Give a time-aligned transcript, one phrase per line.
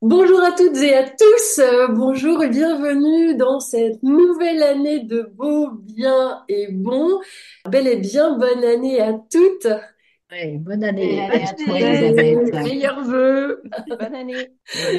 [0.00, 5.22] Bonjour à toutes et à tous, euh, bonjour et bienvenue dans cette nouvelle année de
[5.22, 7.18] beau, bien et bon.
[7.68, 9.66] Belle et bien bonne année à toutes.
[10.60, 13.60] bonne année à toi, Meilleurs vœux.
[13.88, 14.52] Bonne année.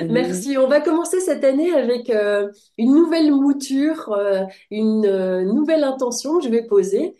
[0.09, 0.57] Merci.
[0.57, 6.43] On va commencer cette année avec euh, une nouvelle mouture, euh, une nouvelle intention que
[6.43, 7.15] je vais poser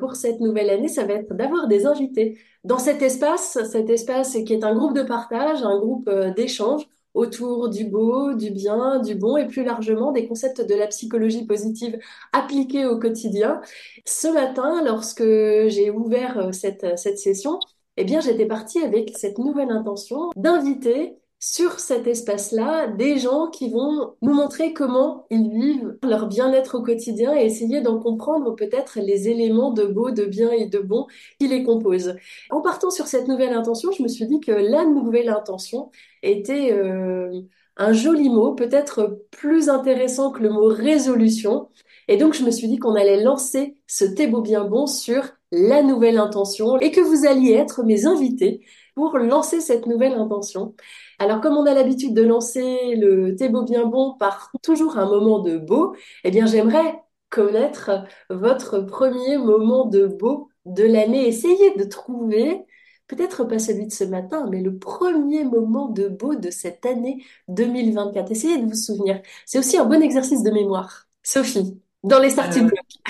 [0.00, 0.88] pour cette nouvelle année.
[0.88, 4.94] Ça va être d'avoir des invités dans cet espace, cet espace qui est un groupe
[4.94, 10.12] de partage, un groupe d'échange autour du beau, du bien, du bon et plus largement
[10.12, 11.98] des concepts de la psychologie positive
[12.32, 13.60] appliqués au quotidien.
[14.06, 17.58] Ce matin, lorsque j'ai ouvert euh, cette, cette session,
[17.96, 23.68] eh bien, j'étais partie avec cette nouvelle intention d'inviter sur cet espace-là des gens qui
[23.68, 29.00] vont nous montrer comment ils vivent leur bien-être au quotidien et essayer d'en comprendre peut-être
[29.00, 31.06] les éléments de beau, de bien et de bon
[31.40, 32.14] qui les composent.
[32.50, 35.90] En partant sur cette nouvelle intention, je me suis dit que la nouvelle intention
[36.22, 37.40] était euh,
[37.76, 41.70] un joli mot, peut-être plus intéressant que le mot résolution.
[42.06, 45.24] Et donc, je me suis dit qu'on allait lancer ce thé beau bien bon sur
[45.50, 50.74] la nouvelle intention et que vous alliez être mes invités pour lancer cette nouvelle intention.
[51.18, 55.06] Alors, comme on a l'habitude de lancer le thé beau bien bon par toujours un
[55.06, 61.26] moment de beau, eh bien, j'aimerais connaître votre premier moment de beau de l'année.
[61.26, 62.64] Essayez de trouver,
[63.06, 67.24] peut-être pas celui de ce matin, mais le premier moment de beau de cette année
[67.48, 68.30] 2024.
[68.30, 69.20] Essayez de vous souvenir.
[69.46, 71.08] C'est aussi un bon exercice de mémoire.
[71.22, 73.02] Sophie, dans les starting euh, blocks.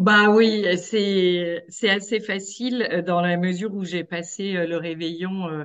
[0.00, 4.78] Bah oui, c'est c'est assez facile euh, dans la mesure où j'ai passé euh, le
[4.78, 5.64] réveillon euh,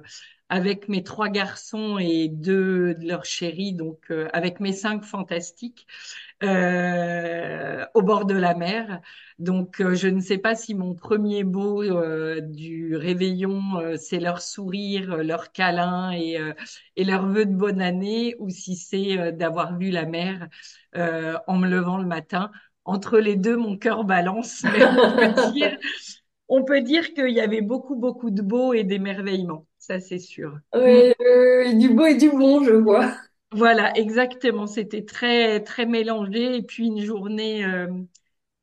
[0.50, 5.88] avec mes trois garçons et deux de leurs chéris, donc avec mes cinq fantastiques,
[6.44, 9.01] au bord de la mer.
[9.40, 11.84] Donc je ne sais pas si mon premier mot
[12.41, 16.38] du réveillon c'est leur sourire, leur câlin et
[16.96, 20.47] et leur vœu de bonne année, ou si c'est d'avoir vu la mer
[20.94, 22.52] en me levant le matin
[22.85, 24.63] entre les deux, mon cœur balance.
[24.63, 24.85] Mais
[26.47, 29.66] on peut dire, qu'il y avait beaucoup, beaucoup de beau et d'émerveillement.
[29.79, 30.57] Ça, c'est sûr.
[30.73, 33.13] Oui, euh, du beau et du bon, je vois.
[33.51, 34.68] Voilà, exactement.
[34.68, 36.57] C'était très, très mélangé.
[36.57, 37.88] Et puis une journée, euh,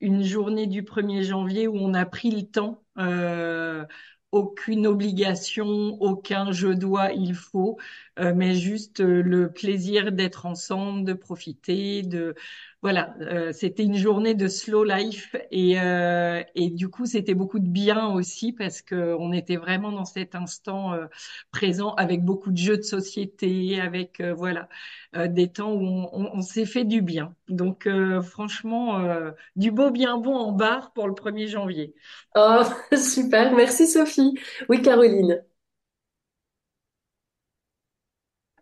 [0.00, 2.82] une journée du 1er janvier où on a pris le temps.
[2.98, 3.84] Euh,
[4.32, 5.66] aucune obligation,
[6.00, 7.78] aucun je dois, il faut,
[8.18, 12.34] euh, mais juste euh, le plaisir d'être ensemble, de profiter, de
[12.82, 15.76] voilà, euh, c'était une journée de slow life et
[16.54, 20.34] et du coup c'était beaucoup de bien aussi parce que on était vraiment dans cet
[20.34, 20.92] instant
[21.52, 24.68] présent avec beaucoup de jeux de société, avec voilà
[25.28, 27.34] des temps où on, on, on s'est fait du bien.
[27.48, 27.88] Donc
[28.22, 29.00] franchement
[29.56, 31.94] du beau bien bon en barre pour le 1er janvier.
[32.34, 32.62] Oh
[32.96, 34.34] super, merci Sophie.
[34.68, 35.42] Oui, Caroline.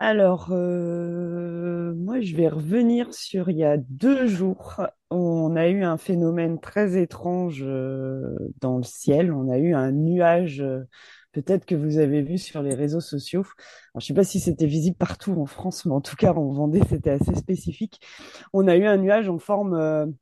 [0.02, 4.80] Alors, euh, moi, je vais revenir sur il y a deux jours.
[5.10, 9.30] On a eu un phénomène très étrange euh, dans le ciel.
[9.30, 10.80] On a eu un nuage, euh,
[11.32, 13.44] peut-être que vous avez vu sur les réseaux sociaux.
[13.44, 16.50] je ne sais pas si c'était visible partout en France, mais en tout cas, en
[16.50, 18.00] Vendée, c'était assez spécifique.
[18.54, 20.14] On a eu un nuage en forme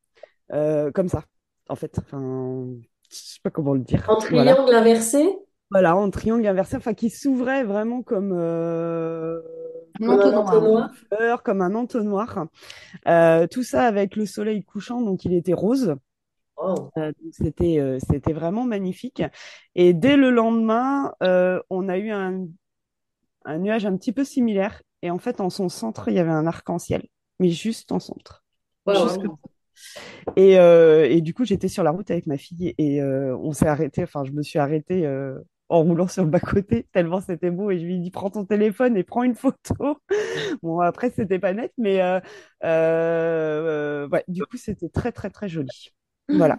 [0.51, 1.23] comme ça,
[1.69, 2.01] en fait.
[2.01, 2.67] Enfin,
[3.13, 4.05] je sais pas comment le dire.
[4.09, 5.39] En triangle inversé?
[5.71, 9.41] Voilà, en triangle inversé, enfin qui s'ouvrait vraiment comme euh,
[10.01, 12.47] un entonnoir, comme un entonnoir.
[13.07, 15.97] Euh, tout ça avec le soleil couchant, donc il était rose.
[16.57, 16.91] Oh.
[16.97, 19.23] Euh, c'était c'était vraiment magnifique.
[19.75, 22.47] Et dès le lendemain, on a eu un,
[23.45, 24.83] un nuage un petit peu similaire.
[25.03, 27.07] Et en fait, en son centre, il y avait un arc-en-ciel,
[27.39, 28.43] mais juste en centre.
[28.87, 29.21] Juste
[30.37, 33.53] et, euh, et, du coup, j'étais sur la route avec ma fille et euh, on
[33.53, 34.03] s'est arrêté.
[34.03, 35.39] Enfin, je me suis arrêtée euh,
[35.69, 38.45] en roulant sur le bas-côté tellement c'était beau et je lui ai dit prends ton
[38.45, 39.99] téléphone et prends une photo.
[40.63, 42.01] bon, après, c'était pas net, mais
[42.63, 45.93] ouais, du coup, c'était très, très, très joli.
[46.29, 46.59] Voilà.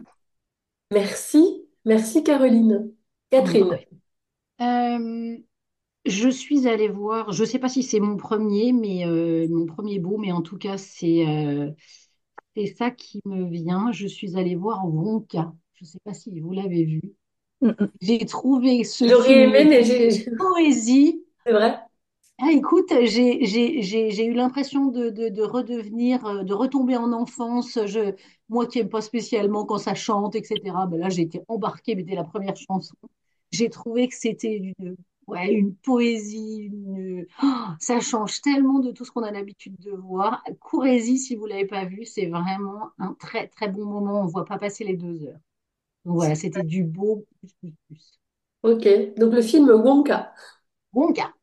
[0.91, 1.65] Merci.
[1.85, 2.91] Merci, Caroline.
[3.29, 3.77] Catherine.
[4.59, 9.05] je suis allée voir, je ne sais pas si c'est mon premier, mais
[9.49, 11.25] mon premier beau, mais en tout cas, c'est
[12.55, 13.91] c'est ça qui me vient.
[13.91, 15.53] Je suis allée voir Wonka.
[15.75, 17.01] Je ne sais pas si vous l'avez vu.
[17.61, 17.91] Mm, mm.
[18.01, 21.23] J'ai trouvé ce J'aurais aimé, mais j'ai poésie.
[21.45, 21.79] C'est vrai?
[22.41, 26.95] Ah, écoute, j'ai j'ai- j'ai- j'ai eu l'impression de, de, de redevenir, euh, de retomber
[26.95, 27.77] en enfance.
[27.85, 28.13] Je,
[28.47, 30.87] moi qui n'aime pas spécialement quand ça chante, etc.
[30.87, 32.95] Ben là, j'ai été embarquée, mais dès la première chanson.
[33.51, 34.95] J'ai trouvé que c'était une,
[35.27, 36.59] ouais, une poésie.
[36.71, 37.47] une- oh,
[37.79, 40.43] ça change tellement de tout ce qu'on a l'habitude de voir.
[40.61, 42.05] Courez-y si vous l'avez pas vu.
[42.05, 44.21] C'est vraiment un très, très bon moment.
[44.21, 45.39] On ne voit pas passer les deux heures.
[46.05, 48.19] Donc voilà, c'était du beau plus, plus, plus.
[48.63, 48.87] Ok,
[49.17, 50.33] donc le film Wonka,
[51.13, 51.33] gars,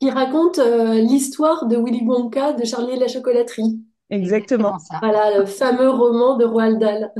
[0.00, 3.80] qui raconte euh, l'histoire de Willy Wonka de Charlie et la chocolaterie.
[4.10, 4.76] Exactement.
[4.76, 4.98] exactement ça.
[5.00, 7.12] Voilà, le fameux roman de Roald Dahl.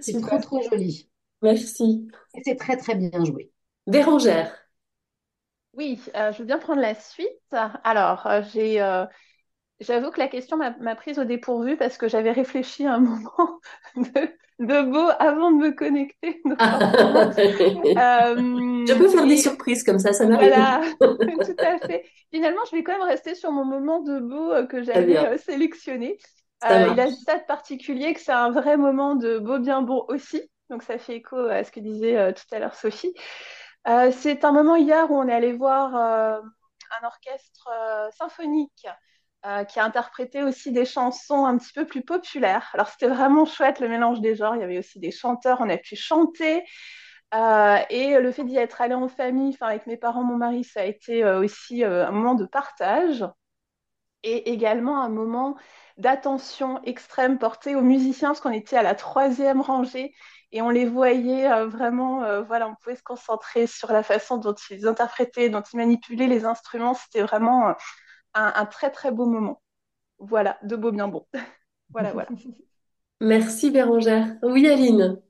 [0.00, 1.08] C'est trop, trop joli.
[1.42, 2.08] merci.
[2.34, 3.52] Et c'est très, très bien joué.
[3.86, 4.52] Bérangère.
[5.74, 7.28] Oui, euh, je veux bien prendre la suite.
[7.84, 9.04] Alors, euh, j'ai, euh,
[9.80, 13.60] j'avoue que la question m'a prise au dépourvu parce que j'avais réfléchi un moment
[13.96, 14.28] de,
[14.60, 16.40] de beau avant de me connecter.
[16.44, 16.58] Donc,
[17.12, 17.82] forcément,
[18.86, 20.54] Je euh, peux faire des surprises comme ça, ça m'arrive.
[20.54, 22.04] voilà, tout à fait.
[22.32, 25.38] Finalement, je vais quand même rester sur mon moment de beau euh, que j'avais euh,
[25.38, 26.18] sélectionné.
[26.64, 30.04] Euh, il a ça de particulier que c'est un vrai moment de beau bien bon
[30.08, 30.42] aussi.
[30.70, 33.14] Donc, ça fait écho à ce que disait euh, tout à l'heure Sophie.
[33.86, 36.40] Euh, c'est un moment hier où on est allé voir euh,
[37.02, 38.86] un orchestre euh, symphonique
[39.46, 42.70] euh, qui a interprété aussi des chansons un petit peu plus populaires.
[42.72, 44.56] Alors c'était vraiment chouette le mélange des genres.
[44.56, 46.64] Il y avait aussi des chanteurs, on a pu chanter.
[47.34, 50.80] Euh, et le fait d'y être allé en famille, avec mes parents, mon mari, ça
[50.80, 53.26] a été euh, aussi un moment de partage
[54.22, 55.56] et également un moment
[55.98, 60.14] d'attention extrême portée aux musiciens parce qu'on était à la troisième rangée
[60.52, 64.86] et on les voyait vraiment, voilà, on pouvait se concentrer sur la façon dont ils
[64.86, 66.94] interprétaient, dont ils manipulaient les instruments.
[66.94, 67.74] C'était vraiment
[68.34, 69.62] un, un très très beau moment.
[70.18, 71.26] Voilà, de beau bien bon.
[71.90, 72.30] Voilà, voilà.
[73.20, 74.36] Merci Bérangère.
[74.42, 75.20] Oui, Aline.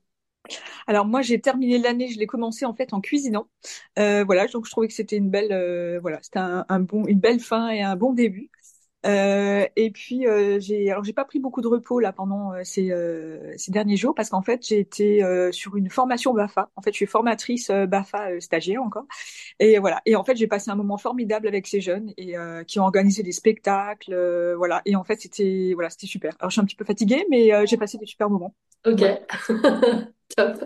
[0.87, 3.47] Alors moi j'ai terminé l'année, je l'ai commencé en fait en cuisinant.
[3.99, 7.05] Euh, voilà, donc je trouvais que c'était une belle, euh, voilà, c'était un, un bon,
[7.07, 8.51] une belle fin et un bon début.
[9.05, 12.61] Euh, et puis euh, j'ai, alors j'ai pas pris beaucoup de repos là pendant euh,
[12.63, 16.71] ces, euh, ces derniers jours parce qu'en fait j'ai été euh, sur une formation BAFA.
[16.75, 19.05] En fait, je suis formatrice euh, BAFA euh, stagiaire encore.
[19.59, 20.01] Et voilà.
[20.05, 22.83] Et en fait, j'ai passé un moment formidable avec ces jeunes et euh, qui ont
[22.83, 24.81] organisé des spectacles, euh, voilà.
[24.85, 26.35] Et en fait, c'était, voilà, c'était super.
[26.39, 28.55] Alors je suis un petit peu fatiguée, mais euh, j'ai passé des super moments.
[28.85, 29.01] Ok,
[30.37, 30.63] top.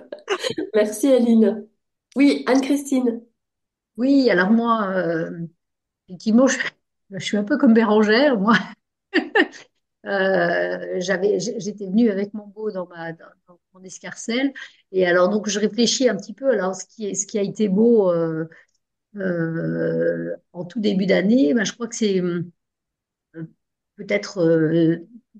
[0.76, 1.68] Merci Aline.
[2.16, 3.22] Oui, Anne-Christine.
[3.98, 5.48] Oui, alors moi, euh,
[6.10, 6.58] effectivement, je,
[7.12, 8.38] je suis un peu comme Bérangère.
[8.40, 8.56] Moi,
[10.06, 13.12] Euh, j'étais venue avec mon beau dans ma,
[13.74, 14.54] mon escarcelle.
[14.92, 16.50] Et alors, donc, je réfléchis un petit peu.
[16.52, 18.48] Alors, ce qui ce qui a été beau euh,
[19.18, 22.44] euh, en tout début d'année, ben, je crois que c'est euh,
[23.96, 24.42] peut-être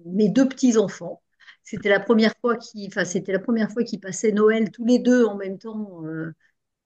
[0.06, 1.22] mes deux petits-enfants.
[1.64, 6.04] C'était la première fois qu'ils, passaient Noël tous les deux en même temps.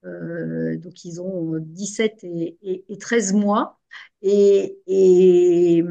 [0.03, 3.79] donc, ils ont 17 et, et, et 13 mois.
[4.21, 5.83] Et,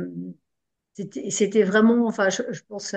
[0.94, 2.94] c'était c'était vraiment, enfin, je, pense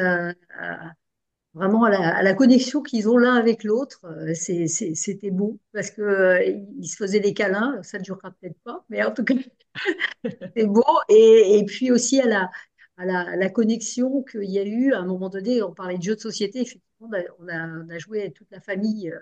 [1.55, 4.05] vraiment à la, connexion qu'ils ont l'un avec l'autre.
[4.05, 7.81] Euh, C'était beau parce que euh, se faisaient des câlins.
[7.81, 9.35] Ça ne durera peut-être pas, mais en tout cas,
[10.55, 10.83] c'est beau.
[11.09, 12.49] Et, puis aussi à
[12.97, 15.63] la, connexion qu'il y a eu à un moment donné.
[15.63, 16.61] On parlait de jeux de société.
[16.61, 17.09] Effectivement,
[17.39, 19.19] on a, on a, joué, toute la famille euh,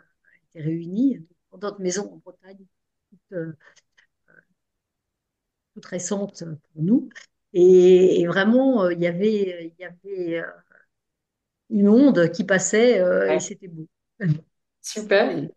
[0.49, 1.19] était réunie
[1.51, 2.65] dans notre maison en Bretagne.
[5.73, 7.09] Toute récente pour nous.
[7.53, 10.45] Et, et vraiment, euh, il y avait, il y avait euh,
[11.69, 13.87] une onde qui passait euh, et c'était beau.
[14.81, 15.49] super.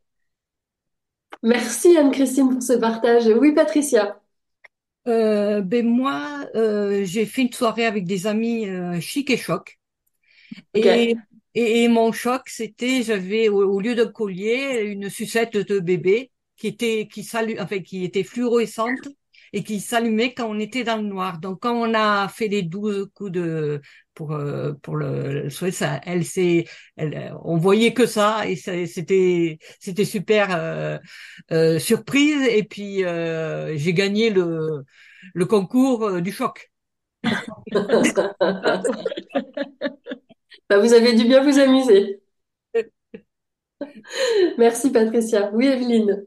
[1.42, 3.24] Merci Anne-Christine pour ce partage.
[3.26, 4.20] Oui, Patricia.
[5.08, 9.78] Euh, ben moi, euh, j'ai fait une soirée avec des amis euh, chic et choc.
[10.74, 11.16] Et,
[11.54, 16.32] et, et mon choc, c'était, j'avais au, au lieu d'un collier, une sucette de bébé
[16.56, 19.08] qui était, qui s'allu- enfin, qui était fluorescente
[19.52, 21.38] et qui s'allumait quand on était dans le noir.
[21.38, 23.80] Donc, quand on a fait les 12 coups de,
[24.14, 26.64] pour, euh, pour le, ça, elle s'est,
[26.96, 30.98] elle, euh, on voyait que ça et c'était, c'était super, euh,
[31.52, 32.42] euh, surprise.
[32.48, 34.84] Et puis, euh, j'ai gagné le,
[35.34, 36.70] le concours euh, du choc.
[40.68, 42.20] Bah, vous avez dû bien vous amuser.
[44.58, 45.50] Merci Patricia.
[45.52, 46.26] Oui, Evelyne.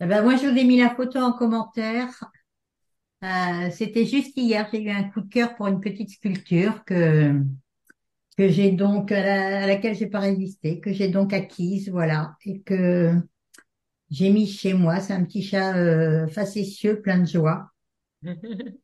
[0.00, 2.08] Eh ben, moi, je vous ai mis la photo en commentaire.
[3.24, 7.40] Euh, c'était juste hier, j'ai eu un coup de cœur pour une petite sculpture que,
[8.38, 12.36] que j'ai donc, à, la- à laquelle j'ai pas résisté, que j'ai donc acquise, voilà,
[12.44, 13.12] et que
[14.10, 15.00] j'ai mis chez moi.
[15.00, 17.70] C'est un petit chat euh, facétieux, plein de joie.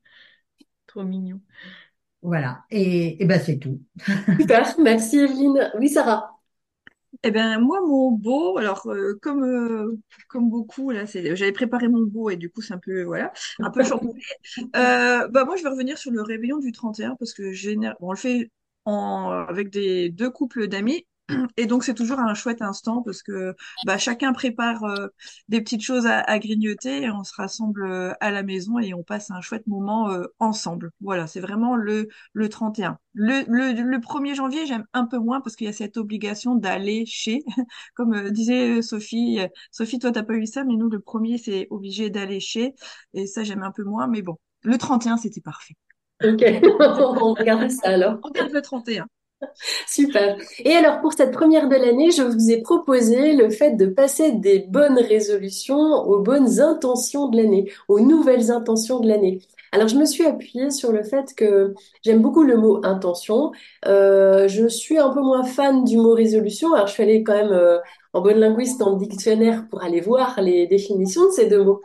[0.86, 1.40] Trop mignon.
[2.22, 2.64] Voilà.
[2.70, 3.80] Et, et ben, c'est tout.
[4.38, 4.74] Super.
[4.78, 5.70] Merci Evelyne.
[5.78, 6.38] Oui, Sarah.
[7.24, 11.86] Eh ben moi mon beau, alors euh, comme euh, comme beaucoup là, c'est j'avais préparé
[11.88, 14.20] mon beau et du coup c'est un peu voilà un peu chamboulé.
[14.76, 18.08] Euh, bah moi je vais revenir sur le réveillon du 31 parce que général, bon,
[18.08, 18.50] on le fait
[18.86, 21.06] en avec des deux couples d'amis
[21.56, 23.54] et donc c'est toujours un chouette instant parce que
[23.86, 25.08] bah chacun prépare euh,
[25.48, 28.92] des petites choses à, à grignoter et on se rassemble euh, à la maison et
[28.94, 30.90] on passe un chouette moment euh, ensemble.
[31.00, 32.98] Voilà, c'est vraiment le le 31.
[33.14, 36.54] Le le le 1er janvier, j'aime un peu moins parce qu'il y a cette obligation
[36.54, 37.44] d'aller chez
[37.94, 39.38] comme euh, disait euh, Sophie,
[39.70, 42.74] Sophie, toi, t'as pas eu ça, mais nous, le premier, c'est obligé d'aller chez.
[43.14, 44.36] Et ça, j'aime un peu moins, mais bon.
[44.62, 45.74] Le 31, c'était parfait.
[46.24, 46.42] Ok,
[47.22, 48.18] on regarde ça alors.
[48.22, 49.06] On regarde le 31.
[49.86, 50.36] Super.
[50.64, 54.32] Et alors, pour cette première de l'année, je vous ai proposé le fait de passer
[54.32, 59.40] des bonnes résolutions aux bonnes intentions de l'année, aux nouvelles intentions de l'année.
[59.72, 63.52] Alors, je me suis appuyée sur le fait que j'aime beaucoup le mot intention.
[63.86, 66.74] Euh, je suis un peu moins fan du mot résolution.
[66.74, 67.78] Alors, je suis allée quand même euh,
[68.12, 71.80] en bonne linguiste dans le dictionnaire pour aller voir les définitions de ces deux mots.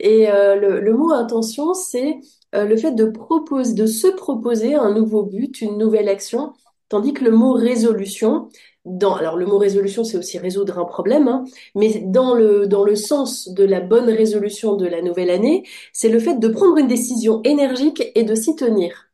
[0.00, 2.18] Et euh, le, mot intention, c'est
[2.52, 6.52] le fait de de se proposer un nouveau but, une nouvelle action
[6.90, 8.48] Tandis que le mot résolution,
[8.84, 11.44] dans, alors le mot résolution, c'est aussi résoudre un problème, hein,
[11.74, 16.08] mais dans le, dans le sens de la bonne résolution de la nouvelle année, c'est
[16.10, 19.06] le fait de prendre une décision énergique et de s'y tenir.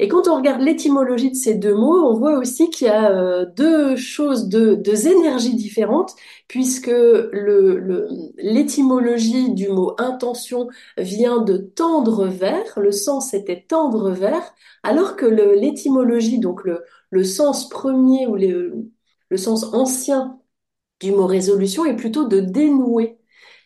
[0.00, 3.12] Et quand on regarde l'étymologie de ces deux mots, on voit aussi qu'il y a
[3.12, 6.14] euh, deux choses, deux, énergies différentes,
[6.48, 8.08] puisque le, le,
[8.38, 10.68] l'étymologie du mot intention
[10.98, 16.82] vient de tendre vers, le sens était tendre vers, alors que l'étymologie, donc le,
[17.14, 18.90] le sens premier ou le,
[19.36, 20.40] sens ancien
[21.00, 23.18] du mot résolution est plutôt de dénouer.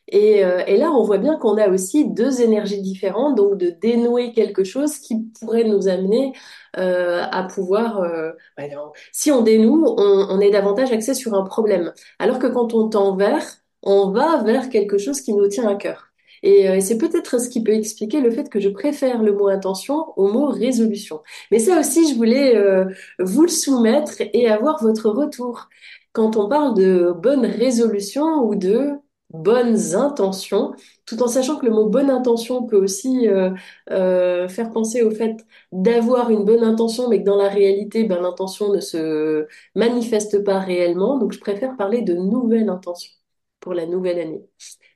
[0.08, 3.70] Et, euh, et, là, on voit bien qu'on a aussi deux énergies différentes, donc de
[3.70, 6.32] dénouer quelque chose qui pourrait nous amener
[6.78, 8.00] euh, à pouvoir...
[8.00, 11.92] Euh, non, si on dénoue, on, on, est davantage axé sur un problème.
[12.18, 13.44] Alors que quand on tend vers,
[13.82, 16.07] on va vers quelque chose qui nous tient à cœur.
[16.42, 19.48] Et, euh, c'est peut-être ce qui peut expliquer le fait que je préfère le mot
[19.48, 21.22] intention au mot résolution.
[21.50, 22.84] Mais ça aussi, je voulais euh,
[23.18, 25.68] vous le soumettre et avoir votre retour.
[26.12, 28.92] Quand on parle de bonne résolution ou de
[29.30, 33.50] bonnes intentions, tout en sachant que le mot bonne intention peut aussi euh,
[33.90, 35.36] euh, faire penser au fait
[35.72, 40.58] d'avoir une bonne intention, mais que dans la réalité, ben, l'intention ne se manifeste pas
[40.60, 41.18] réellement.
[41.18, 43.12] Donc, je préfère parler de nouvelle intention
[43.60, 44.42] pour la nouvelle année.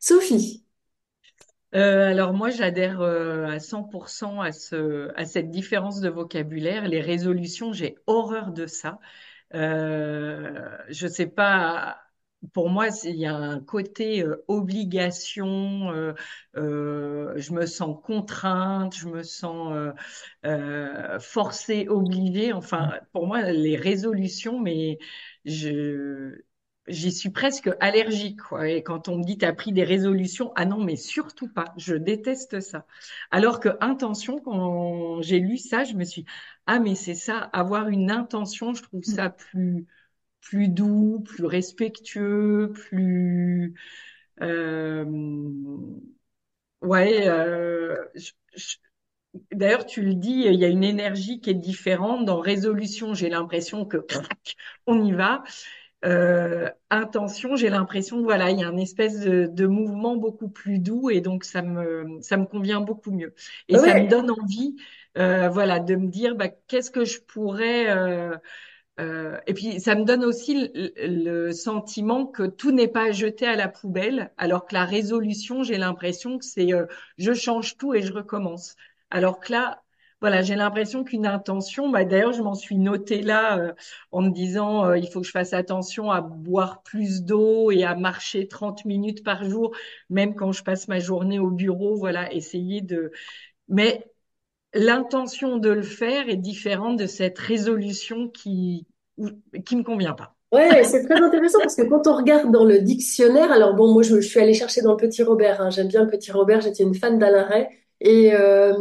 [0.01, 0.62] Sophie.
[1.75, 6.87] Euh, alors moi, j'adhère euh, à 100% à, ce, à cette différence de vocabulaire.
[6.87, 8.99] Les résolutions, j'ai horreur de ça.
[9.55, 11.99] Euh, je sais pas
[12.55, 16.15] pour moi, il y a un côté euh, obligation,
[16.55, 19.93] je me sens contrainte, je me sens
[21.21, 22.53] forcée, obligée.
[22.53, 24.99] Enfin, pour moi, les résolutions, mais
[25.45, 26.43] je
[26.89, 28.41] j'y suis presque allergique.
[28.43, 28.69] Quoi.
[28.69, 31.67] Et quand on me dit, tu as pris des résolutions, ah non, mais surtout pas,
[31.77, 32.87] je déteste ça.
[33.31, 36.25] Alors que intention, quand j'ai lu ça, je me suis,
[36.67, 39.87] ah mais c'est ça, avoir une intention, je trouve ça plus
[40.41, 43.75] plus doux, plus respectueux, plus
[44.43, 45.05] euh,
[46.83, 47.29] ouais.
[47.29, 47.97] Euh,
[49.51, 52.27] D'ailleurs, tu le dis, il y a une énergie qui est différente.
[52.27, 55.43] Dans résolution, j'ai l'impression que crac, on y va.
[56.05, 60.81] Euh, intention, j'ai l'impression voilà, il y a un espèce de, de, mouvement beaucoup plus
[60.81, 63.35] doux et donc ça me ça me convient beaucoup mieux.
[63.69, 64.77] Et ça me donne envie,
[65.17, 68.37] euh, voilà, de me dire bah, qu'est-ce que je pourrais euh,
[69.01, 73.47] euh, et puis, ça me donne aussi le, le sentiment que tout n'est pas jeté
[73.47, 76.87] à la poubelle, alors que la résolution, j'ai l'impression que c'est euh,
[77.19, 78.77] je change tout et je recommence.
[79.11, 79.83] Alors que là,
[80.23, 83.73] voilà, j'ai l'impression qu'une intention, bah, d'ailleurs, je m'en suis notée là euh,
[84.13, 87.83] en me disant euh, il faut que je fasse attention à boire plus d'eau et
[87.83, 89.75] à marcher 30 minutes par jour,
[90.11, 93.11] même quand je passe ma journée au bureau, voilà, essayer de.
[93.69, 94.07] Mais
[94.75, 98.87] l'intention de le faire est différente de cette résolution qui
[99.67, 100.37] qui me convient pas.
[100.53, 104.03] Ouais, c'est très intéressant parce que quand on regarde dans le dictionnaire, alors bon, moi
[104.03, 106.85] je, suis allée chercher dans le Petit Robert, hein, j'aime bien le Petit Robert, j'étais
[106.85, 107.69] une fan d'Alain Ray,
[108.05, 108.75] et euh,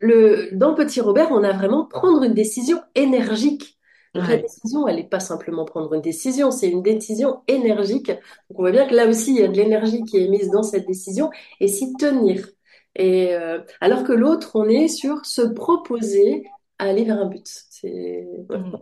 [0.00, 3.78] le, dans Petit Robert, on a vraiment prendre une décision énergique.
[4.14, 4.36] Donc, ouais.
[4.36, 8.08] la décision, elle n'est pas simplement prendre une décision, c'est une décision énergique.
[8.08, 10.50] Donc on voit bien que là aussi, il y a de l'énergie qui est mise
[10.50, 12.48] dans cette décision et s'y tenir.
[12.96, 16.44] Et euh, alors que l'autre, on est sur se proposer
[16.78, 17.46] à aller vers un but.
[17.46, 18.76] C'est mmh.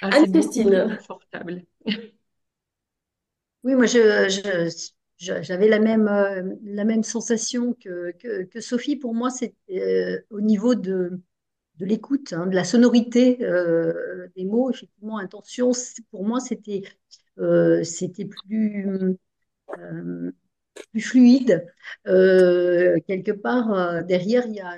[0.00, 0.98] ah, Anne-Christine.
[3.64, 8.12] oui, moi, je, je, j'avais la même, euh, la même sensation que,
[8.44, 8.96] que, Sophie.
[8.96, 11.20] Pour moi, c'est euh, au niveau de,
[11.78, 15.72] de l'écoute, hein, de la sonorité euh, des mots, effectivement, intention.
[16.10, 16.82] Pour moi, c'était
[17.82, 19.16] c'était plus,
[20.92, 21.66] plus fluide.
[22.04, 24.76] Quelque part, derrière, il y a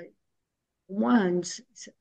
[0.87, 1.41] pour moi un,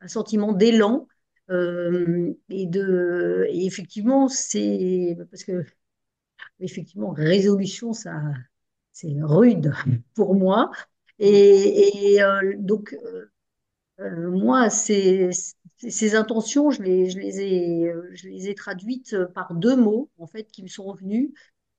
[0.09, 1.07] sentiment d'élan.
[1.51, 5.65] et de et effectivement c'est parce que
[6.61, 8.13] effectivement résolution ça
[8.93, 9.73] c'est rude
[10.15, 10.71] pour moi
[11.19, 12.95] et, et, euh, donc
[14.01, 15.31] euh, moi, ces,
[15.79, 20.11] ces intentions, je les, je les ai, euh, je les ai traduites par deux mots,
[20.19, 21.31] en fait, qui me sont revenus.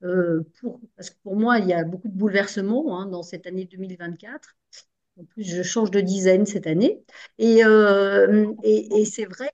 [0.04, 3.48] euh, pour, parce que pour moi, il y a beaucoup de bouleversements hein, dans cette
[3.48, 4.56] année 2024.
[5.18, 7.04] En plus, je change de dizaine cette année.
[7.38, 9.52] Et, euh, et, et c'est vrai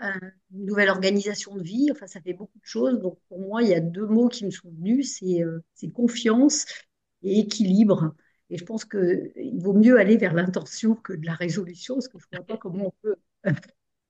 [0.00, 0.20] un-
[0.54, 2.98] une nouvelle organisation de vie, enfin, ça fait beaucoup de choses.
[3.00, 5.60] Donc, pour moi, il y a deux mots qui me sont venus, c'est euh,
[5.94, 6.66] confiance
[7.22, 8.14] et équilibre.
[8.50, 12.18] Et je pense qu'il vaut mieux aller vers l'intention que de la résolution, parce que
[12.18, 13.16] je ne vois pas comment on peut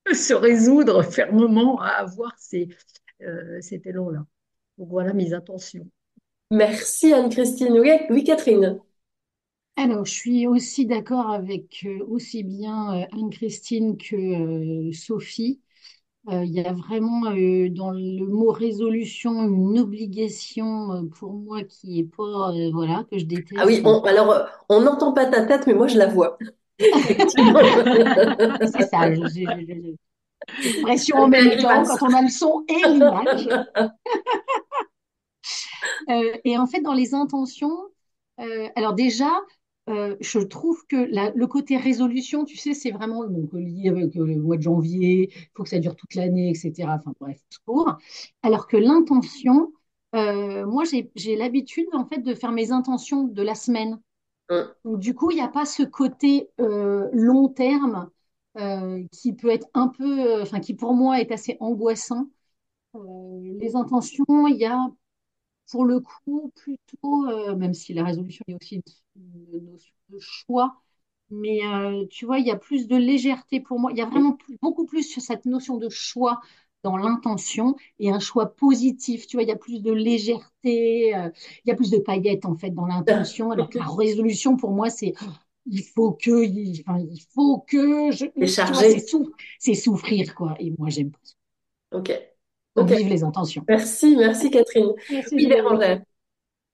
[0.14, 2.68] se résoudre fermement à avoir ces,
[3.22, 4.26] euh, cet élan-là.
[4.78, 5.88] Donc, voilà mes intentions.
[6.52, 7.72] Merci Anne-Christine.
[8.10, 8.80] Oui, Catherine?
[9.76, 15.60] Alors, je suis aussi d'accord avec euh, aussi bien euh, Anne-Christine que euh, Sophie.
[16.30, 22.52] Il y a vraiment dans le mot résolution une obligation pour moi qui est pas,
[22.72, 23.24] voilà, que je
[23.56, 23.84] Ah oui, déteste.
[23.84, 26.38] on, alors on n'entend pas ta tête, mais moi je la vois.
[26.78, 27.58] Effectivement.
[28.72, 29.94] C'est ça, je, je,
[30.68, 33.48] expression en même temps quand on a le son et l'image.
[36.44, 37.76] Et en fait, dans les intentions,
[38.40, 39.30] euh, alors déjà,
[39.88, 44.16] euh, je trouve que la- le côté résolution, tu sais, c'est vraiment donc, lié avec
[44.16, 46.94] euh, le mois de janvier, il faut que ça dure toute l'année, etc.
[46.94, 47.98] Enfin bref, tout court.
[48.42, 49.72] Alors que l'intention,
[50.14, 54.00] euh, moi, j'ai, l'habitude en fait de faire mes intentions de la semaine.
[54.50, 54.68] Hum.
[54.84, 58.08] Donc du coup, il n'y a pas ce côté euh, long terme
[58.58, 62.28] euh, qui peut être un peu, euh, enfin qui pour moi est assez angoissant.
[62.94, 63.00] Euh,
[63.60, 64.90] les intentions, il y a
[65.72, 68.82] pour le coup, plutôt, euh, même si la résolution, a aussi une,
[69.54, 70.76] une notion de choix,
[71.30, 73.92] mais euh, tu vois, il y a plus de légèreté pour moi.
[73.92, 76.40] Il y a vraiment plus- beaucoup plus sur cette notion de choix
[76.84, 79.26] dans l'intention et un choix positif.
[79.26, 81.30] Tu vois, il y a plus de légèreté, euh,
[81.64, 84.72] il y a plus de paillettes en fait dans l'intention, alors que la résolution, pour
[84.72, 85.14] moi, c'est
[85.66, 88.26] il faut que, il, enfin, il faut que je,
[89.58, 90.54] C'est souffrir, quoi.
[90.60, 91.34] Et moi, j'aime pas ça.
[91.90, 92.10] Ok.
[92.76, 92.92] Donc, Ok.
[92.92, 93.64] vive les intentions.
[93.68, 94.92] Merci, merci Catherine.
[95.08, 95.46] Merci, Oui.
[95.48, 96.00] Bérangère.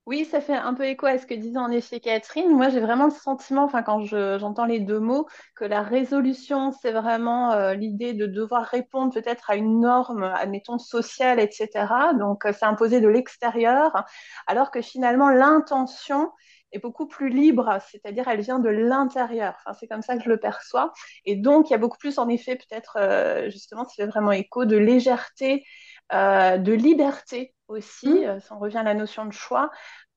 [0.07, 2.51] Oui, ça fait un peu écho à ce que disait en effet Catherine.
[2.51, 6.73] Moi, j'ai vraiment le sentiment, enfin, quand je- j'entends les deux mots, que la résolution,
[6.73, 12.15] c'est vraiment euh, l'idée de devoir répondre peut-être à une norme, admettons, sociale, etc.
[12.15, 14.05] Donc, euh, c'est imposé de l'extérieur,
[14.47, 16.31] alors que finalement, l'intention
[16.73, 19.55] est beaucoup plus libre, c'est-à-dire elle vient de l'intérieur.
[19.59, 20.93] Enfin, c'est comme ça que je le perçois.
[21.25, 24.33] Et donc, il y a beaucoup plus, en effet, peut-être, euh, justement, ça fait vraiment
[24.33, 25.65] écho de légèreté,
[26.13, 28.25] euh, de liberté aussi, Hum.
[28.27, 29.71] euh, ça en revient à la notion de choix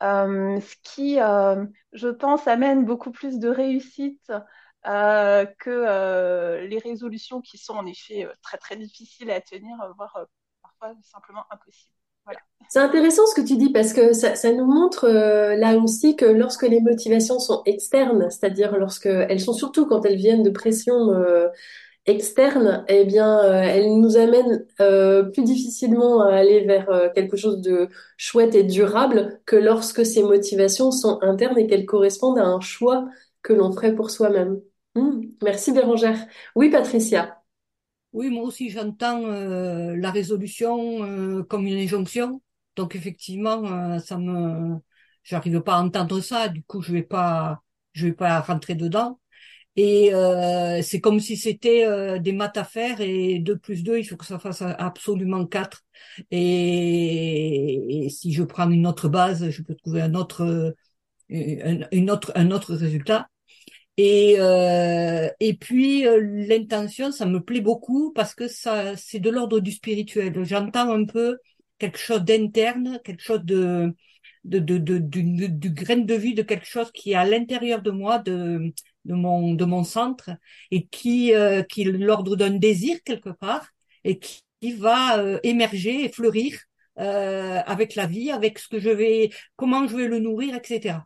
[0.03, 1.17] euh, ce qui,
[1.93, 4.31] je pense, amène beaucoup plus de réussite
[4.83, 10.25] que les résolutions qui sont en effet très très difficiles à tenir, voire
[10.63, 12.00] parfois simplement impossibles.
[12.71, 16.23] C'est intéressant ce que tu dis parce que ça, nous montre euh, là aussi que
[16.23, 21.11] lorsque les motivations sont externes, c'est-à-dire lorsque elles sont surtout quand elles viennent de pression
[21.11, 21.49] euh,
[22.05, 24.65] externe, eh bien, euh, elles nous amènent
[25.33, 30.91] plus difficilement à aller vers quelque chose de chouette et durable que lorsque ces motivations
[30.91, 33.05] sont internes et qu'elles correspondent à un choix
[33.41, 34.61] que l'on ferait pour soi-même.
[34.95, 35.23] Hmm.
[35.43, 36.19] Merci Bérangère.
[36.55, 37.40] Oui, Patricia.
[38.13, 42.41] Oui, moi aussi j'entends euh, la résolution euh, comme une injonction.
[42.75, 44.77] Donc effectivement, euh, ça me,
[45.23, 46.49] j'arrive pas à entendre ça.
[46.49, 47.61] Du coup, je vais pas,
[47.93, 49.19] je vais pas rentrer dedans.
[49.77, 54.05] Et euh, c'est comme si c'était des maths à faire et 2 plus 2, il
[54.05, 55.83] faut que ça fasse absolument 4.
[56.31, 60.75] Et, et si je prends une autre base, je peux trouver un autre,
[61.31, 63.29] un, une autre, un autre résultat.
[63.97, 69.29] Et, euh, et puis euh, l'intention, ça me plaît beaucoup parce que ça, c'est de
[69.29, 70.43] l'ordre du spirituel.
[70.43, 71.37] J'entends un peu
[71.77, 73.93] quelque chose d'interne, quelque chose de,
[74.45, 74.97] de, de, de,
[75.47, 78.73] du, grain de vie de quelque chose qui est à l'intérieur de moi, de,
[79.05, 80.31] de mon, de mon centre,
[80.71, 83.67] et qui, euh, qui l'ordre d'un désir quelque part,
[84.03, 84.43] et qui,
[84.77, 86.55] va euh, émerger et fleurir
[86.95, 90.99] avec la vie, avec ce que je vais, comment je vais le nourrir, etc.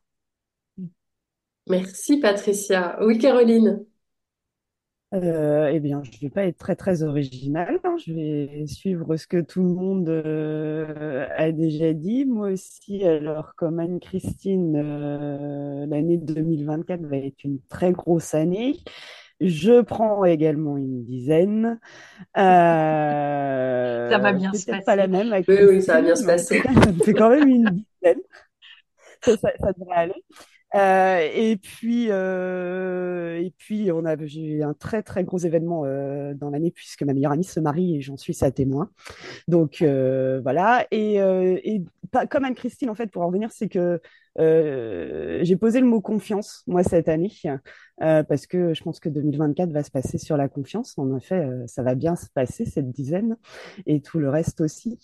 [1.67, 2.97] Merci Patricia.
[3.01, 3.85] Oui, Caroline.
[5.13, 7.79] Euh, eh bien, je ne vais pas être très très originale.
[7.83, 7.95] hein.
[8.05, 12.25] Je vais suivre ce que tout le monde euh, a déjà dit.
[12.25, 18.75] Moi aussi, alors comme Anne-Christine, euh, l'année 2024 va être une très grosse année.
[19.39, 21.79] Je prends également une dizaine.
[22.37, 25.11] Euh, Ça va bien se peut-être pas la passer.
[25.11, 26.61] même avec Oui, oui, ça va bien Christine, se passer.
[26.63, 28.21] ça me fait quand même une dizaine.
[29.23, 30.23] Ça, ça- ça devrait aller.
[30.75, 36.33] Euh, et puis, euh, et puis, on a, eu un très très gros événement euh,
[36.33, 38.89] dans l'année puisque ma meilleure amie se marie et j'en suis sa témoin.
[39.47, 40.85] Donc euh, voilà.
[40.91, 44.01] Et, euh, et pas, comme Anne-Christine, en fait, pour en revenir, c'est que
[44.37, 47.31] j'ai posé le mot confiance, moi, cette année,
[48.01, 50.97] euh, parce que je pense que 2024 va se passer sur la confiance.
[50.97, 53.37] En effet, euh, ça va bien se passer, cette dizaine,
[53.85, 54.99] et tout le reste aussi.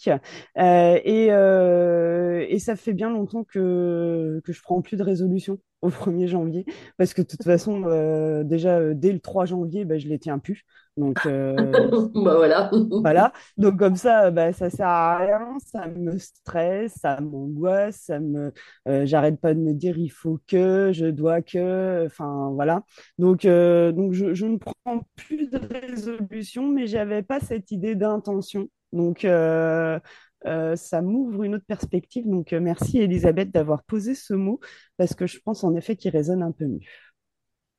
[0.57, 5.59] Euh, et, euh, et ça fait bien longtemps que, que je prends plus de résolution
[5.81, 6.65] au 1er janvier,
[6.97, 10.19] parce que de toute façon, euh, déjà, euh, dès le 3 janvier, ben, je les
[10.19, 10.63] tiens plus.
[10.97, 11.55] Donc, euh,
[12.13, 12.69] Bah voilà.
[13.01, 13.33] voilà.
[13.57, 18.51] Donc comme ça, bah, ça sert à rien, ça me stresse, ça m'angoisse, ça me,
[18.87, 22.80] euh, j'arrête pas de me dire il faut que, je dois que, enfin voilà.
[23.17, 27.95] Donc euh, donc je, je ne prends plus de résolution, mais j'avais pas cette idée
[27.95, 28.67] d'intention.
[28.93, 29.99] Donc euh,
[30.45, 32.27] euh, ça m'ouvre une autre perspective.
[32.27, 34.59] Donc euh, merci Elisabeth d'avoir posé ce mot
[34.97, 36.79] parce que je pense en effet qu'il résonne un peu mieux.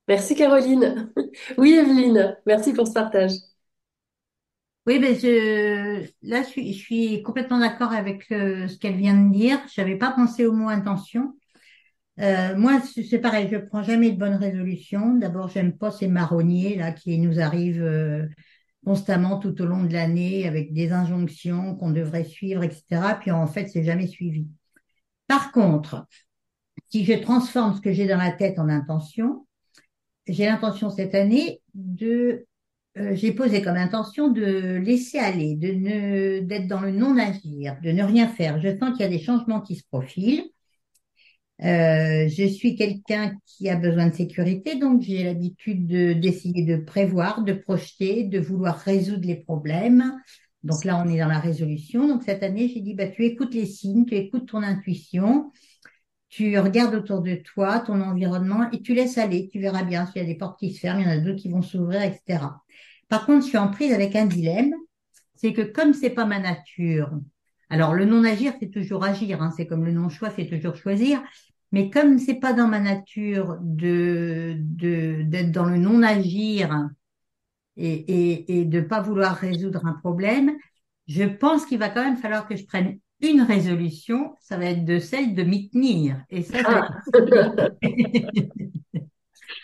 [0.09, 1.13] Merci Caroline.
[1.59, 3.33] Oui, Evelyne, merci pour ce partage.
[4.87, 9.15] Oui, ben je, là, je suis, je suis complètement d'accord avec euh, ce qu'elle vient
[9.15, 9.61] de dire.
[9.73, 11.37] Je n'avais pas pensé au mot intention.
[12.21, 15.17] Euh, moi, c'est pareil, je prends jamais de bonnes résolutions.
[15.17, 18.27] D'abord, j'aime pas ces marronniers là qui nous arrivent euh,
[18.85, 23.17] constamment tout au long de l'année avec des injonctions qu'on devrait suivre, etc.
[23.21, 24.47] Puis en fait, c'est jamais suivi.
[25.27, 26.07] Par contre,
[26.89, 29.47] si je transforme ce que j'ai dans la tête en intention,
[30.27, 32.47] j'ai l'intention cette année de
[32.99, 37.91] euh, j'ai posé comme intention de laisser aller, de ne, d'être dans le non-agir, de
[37.91, 38.61] ne rien faire.
[38.61, 40.45] Je sens qu'il y a des changements qui se profilent.
[41.61, 46.77] Euh, je suis quelqu'un qui a besoin de sécurité, donc j'ai l'habitude de, d'essayer de
[46.77, 50.13] prévoir, de projeter, de vouloir résoudre les problèmes.
[50.65, 52.09] Donc là, on est dans la résolution.
[52.09, 55.53] Donc cette année, j'ai dit, bah, tu écoutes les signes, tu écoutes ton intuition,
[56.29, 59.49] tu regardes autour de toi, ton environnement, et tu laisses aller.
[59.53, 61.19] Tu verras bien s'il y a des portes qui se ferment, il y en a
[61.19, 62.47] d'autres qui vont s'ouvrir, etc.
[63.09, 64.73] Par contre, je suis en prise avec un dilemme,
[65.35, 67.11] c'est que comme c'est pas ma nature,
[67.73, 71.23] alors le non-agir, c'est toujours agir, hein, c'est comme le non-choix, c'est toujours choisir,
[71.73, 76.89] mais comme c'est pas dans ma nature de d'être dans le non-agir
[77.77, 80.53] et, et, et de pas vouloir résoudre un problème,
[81.09, 84.85] je pense qu'il va quand même falloir que je prenne une résolution, ça va être
[84.85, 86.23] de celle de m'y tenir.
[86.31, 86.89] Et ça, Ah.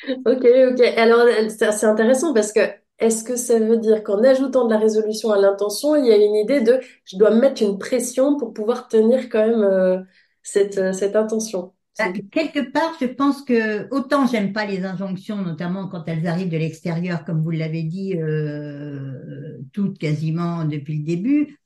[0.06, 0.80] Ok, ok.
[0.96, 2.60] Alors, c'est intéressant parce que
[2.98, 6.16] est-ce que ça veut dire qu'en ajoutant de la résolution à l'intention, il y a
[6.16, 9.98] une idée de je dois me mettre une pression pour pouvoir tenir quand même euh,
[10.42, 11.72] cette, euh, cette intention?
[11.98, 16.48] Bah, quelque part, je pense que autant j'aime pas les injonctions, notamment quand elles arrivent
[16.48, 21.58] de l'extérieur, comme vous l'avez dit, euh, toutes quasiment depuis le début,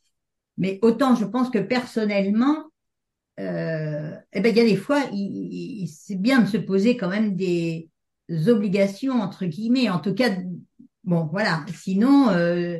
[0.57, 2.65] mais autant je pense que personnellement,
[3.41, 5.03] euh, eh ben, il y a des fois,
[5.87, 7.91] c'est bien de se poser quand même des
[8.47, 9.91] obligations, entre guillemets.
[9.91, 10.31] En tout cas,
[11.05, 11.65] bon, voilà.
[11.75, 12.79] Sinon, euh,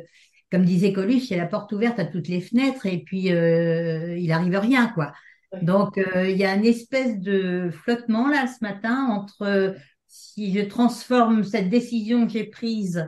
[0.51, 4.31] comme disait Coluche, c'est la porte ouverte à toutes les fenêtres et puis euh, il
[4.31, 5.13] arrive rien, quoi.
[5.61, 9.75] Donc, euh, il y a une espèce de flottement là ce matin entre
[10.07, 13.07] si je transforme cette décision que j'ai prise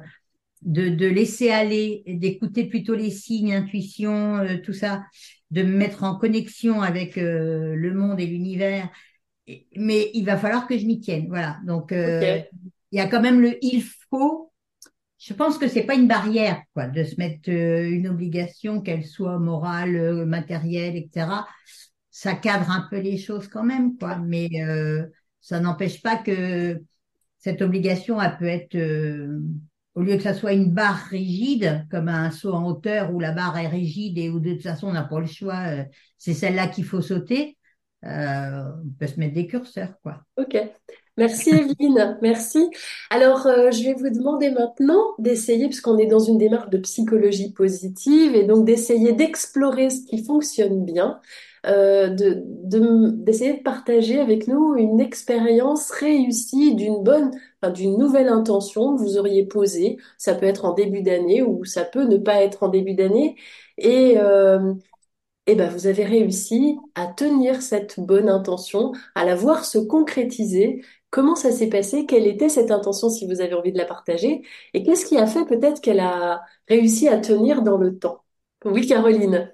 [0.65, 5.05] de, de laisser aller, d'écouter plutôt les signes, intuition, euh, tout ça,
[5.51, 8.89] de me mettre en connexion avec euh, le monde et l'univers.
[9.75, 11.27] Mais il va falloir que je m'y tienne.
[11.27, 11.59] Voilà.
[11.65, 12.41] Donc, euh,
[12.91, 14.51] il y a quand même le il faut.
[15.25, 19.03] Je pense que c'est pas une barrière, quoi, de se mettre euh, une obligation, qu'elle
[19.03, 21.47] soit morale, euh, matérielle, etc.
[22.11, 24.17] Ça cadre un peu les choses quand même, quoi.
[24.17, 25.03] Mais euh,
[25.41, 26.79] ça n'empêche pas que
[27.39, 29.39] cette obligation, elle peut être, euh,
[29.95, 33.31] au lieu que ça soit une barre rigide, comme un saut en hauteur où la
[33.31, 35.83] barre est rigide et où de toute façon on n'a pas le choix, euh,
[36.19, 37.57] c'est celle-là qu'il faut sauter,
[38.03, 40.21] on peut se mettre des curseurs, quoi.
[40.37, 40.55] Ok.
[41.17, 42.69] Merci Evelyne, merci.
[43.09, 47.53] Alors, euh, je vais vous demander maintenant d'essayer, puisqu'on est dans une démarche de psychologie
[47.53, 51.21] positive, et donc d'essayer d'explorer ce qui fonctionne bien,
[51.67, 57.97] euh, de, de- d'essayer de partager avec nous une expérience réussie d'une bonne, enfin, d'une
[57.97, 59.95] nouvelle intention que vous auriez posée.
[60.17, 63.37] Ça peut être en début d'année ou ça peut ne pas être en début d'année.
[63.77, 64.73] Et, euh,
[65.47, 70.81] eh ben, vous avez réussi à tenir cette bonne intention, à la voir se concrétiser.
[71.15, 72.05] Comment ça s'est passé?
[72.05, 74.41] Quelle était cette intention si vous avez envie de la partager?
[74.73, 78.25] Et qu'est-ce qui a fait peut-être qu'elle a réussi à tenir dans le temps?
[78.65, 79.49] Oui, Caroline.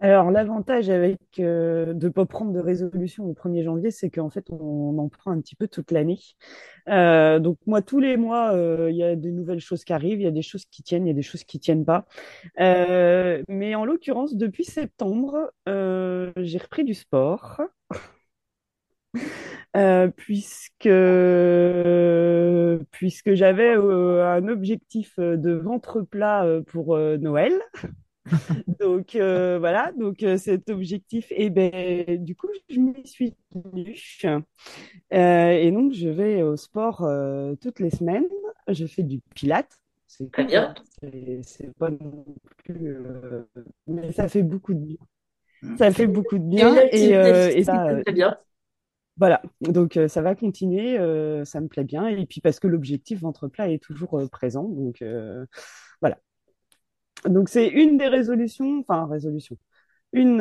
[0.00, 4.30] Alors, l'avantage avec euh, de ne pas prendre de résolution au 1er janvier, c'est qu'en
[4.30, 6.20] fait, on, en prend un petit peu toute l'année.
[6.88, 10.22] Euh, donc, moi, tous les mois, euh, il y a des nouvelles choses qui arrivent,
[10.22, 12.06] il y a des choses qui tiennent, il y a des choses qui tiennent pas.
[12.56, 17.60] Mais en l'occurrence, depuis septembre, j'ai repris du sport.
[19.76, 20.88] Euh, puisque
[22.90, 27.52] puisque j'avais euh, un objectif de ventre plat euh, pour euh, Noël.
[28.80, 33.96] Donc euh, voilà, donc euh, cet objectif, et ben du coup, je m'y suis tenue.
[35.14, 38.26] Euh, et donc, je vais au sport euh, toutes les semaines.
[38.68, 39.78] Je fais du pilates.
[40.06, 40.74] C'est cool, bien.
[40.76, 41.40] hein.
[41.42, 42.24] C'est pas non
[42.58, 43.44] plus, euh,
[43.86, 44.96] mais ça fait beaucoup de bien.
[45.78, 48.38] Ça fait beaucoup de bien et, euh, et physique, ça, très bien.
[49.18, 49.42] Voilà.
[49.60, 52.06] Donc euh, ça va continuer, euh, ça me plaît bien.
[52.08, 55.02] Et puis parce que l'objectif ventre plat est toujours euh, présent, donc
[56.00, 56.18] voilà.
[57.26, 59.56] Donc c'est une des résolutions, enfin résolution,
[60.12, 60.40] une,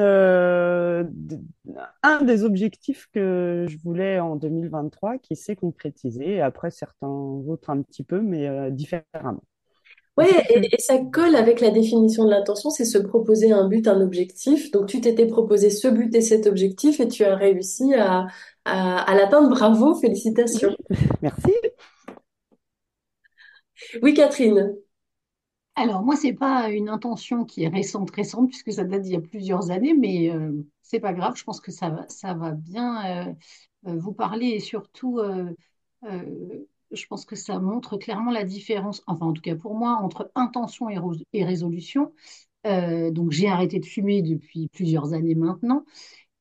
[2.04, 6.42] un des objectifs que je voulais en 2023 qui s'est concrétisé.
[6.42, 9.44] Après certains autres un petit peu, mais différemment.
[10.18, 13.88] Ouais, et, et ça colle avec la définition de l'intention, c'est se proposer un but,
[13.88, 14.72] un objectif.
[14.72, 18.26] Donc tu t'étais proposé ce but et cet objectif et tu as réussi à,
[18.66, 19.50] à, à l'atteindre.
[19.50, 20.76] Bravo, félicitations.
[21.22, 21.52] Merci.
[24.02, 24.76] Oui, Catherine.
[25.76, 29.16] Alors, moi, c'est pas une intention qui est récente, récente, puisque ça date d'il y
[29.16, 30.52] a plusieurs années, mais euh,
[30.82, 31.36] c'est pas grave.
[31.38, 33.34] Je pense que ça va, ça va bien euh,
[33.88, 35.54] euh, vous parler et surtout, euh,
[36.06, 40.00] euh, je pense que ça montre clairement la différence, enfin, en tout cas pour moi,
[40.02, 42.14] entre intention et, résolution.
[42.66, 45.84] Euh, donc, j'ai arrêté de fumer depuis plusieurs années maintenant.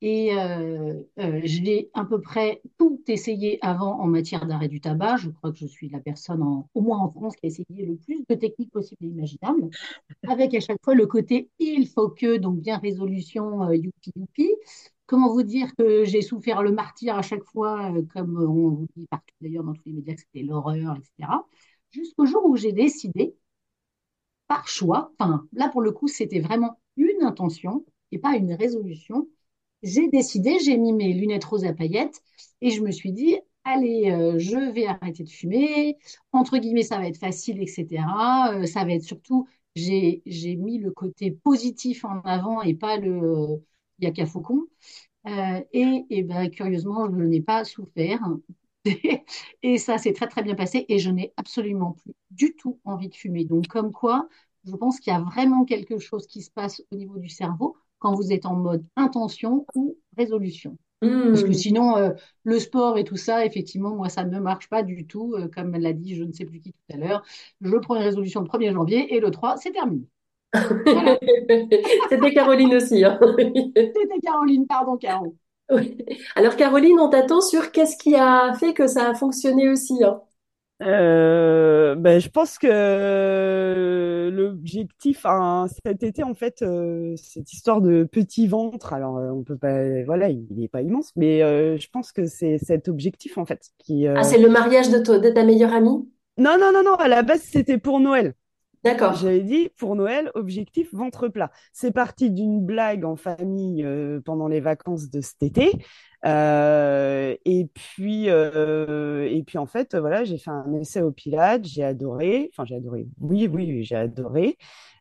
[0.03, 5.17] Et euh, euh, j'ai à peu près tout essayé avant en matière d'arrêt du tabac.
[5.17, 6.43] Je crois que je suis la personne,
[6.75, 9.71] au moins en France, qui a essayé le plus de techniques possibles et imaginables,
[10.29, 14.51] avec à chaque fois le côté il faut que, donc bien résolution, euh, youpi youpi.
[15.07, 18.89] Comment vous dire que j'ai souffert le martyr à chaque fois, euh, comme on vous
[18.97, 21.45] dit partout d'ailleurs dans tous les médias que c'était l'horreur, etc.
[21.91, 23.37] Jusqu'au jour où j'ai décidé,
[24.49, 29.29] par choix, enfin là pour le coup c'était vraiment une intention et pas une résolution,
[29.83, 32.23] j'ai décidé, j'ai mis mes lunettes roses à paillettes
[32.61, 35.97] et je me suis dit, allez, euh, je vais arrêter de fumer.
[36.33, 38.05] Entre guillemets, ça va être facile, etc.
[38.55, 40.23] Euh, ça va être surtout, j'ai
[40.57, 43.61] mis le côté positif en avant et pas le
[43.99, 44.63] il y a qu'à faucon.
[45.27, 48.21] Euh, et, et ben, curieusement, je n'ai pas souffert.
[49.63, 53.09] Et ça s'est très très bien passé et je n'ai absolument plus du tout envie
[53.09, 53.45] de fumer.
[53.45, 54.29] Donc comme quoi,
[54.65, 57.77] je pense qu'il y a vraiment quelque chose qui se passe au niveau du cerveau
[57.99, 60.79] quand vous êtes en mode intention ou résolution.
[61.31, 62.11] Parce que sinon, euh,
[62.45, 65.35] le sport et tout ça, effectivement, moi, ça ne marche pas du tout.
[65.37, 67.23] Euh, comme l'a dit je ne sais plus qui tout à l'heure,
[67.61, 70.07] je prends une résolution le 1er janvier et le 3, c'est terminé.
[70.87, 71.19] Voilà,
[72.09, 73.19] C'était Caroline aussi, hein.
[73.21, 75.37] c'était Caroline, pardon Caro.
[75.71, 75.99] Oui.
[76.37, 80.21] Alors Caroline, on t'attend sur qu'est-ce qui a fait que ça a fonctionné aussi, hein?
[80.83, 88.05] Euh, ben, je pense que l'objectif, hein, cet été, en fait, euh, cette histoire de
[88.05, 91.89] petit ventre, alors euh, on peut pas, voilà, il n'est pas immense, mais euh, je
[91.89, 94.07] pense que c'est cet objectif, en fait, qui.
[94.07, 96.07] Ah, c'est le mariage de, de ta meilleure amie?
[96.37, 98.35] Non, non, non, non, à la base, c'était pour Noël.
[98.87, 99.15] D'accord.
[99.15, 101.51] J'avais dit pour Noël, objectif ventre plat.
[101.73, 105.73] C'est parti d'une blague en famille euh, pendant les vacances de cet été.
[106.25, 111.65] Euh, et puis, euh, et puis en fait, voilà, j'ai fait un essai au Pilates,
[111.65, 112.49] j'ai adoré.
[112.53, 113.09] Enfin, j'ai adoré.
[113.21, 114.57] Oui, oui, oui, j'ai adoré.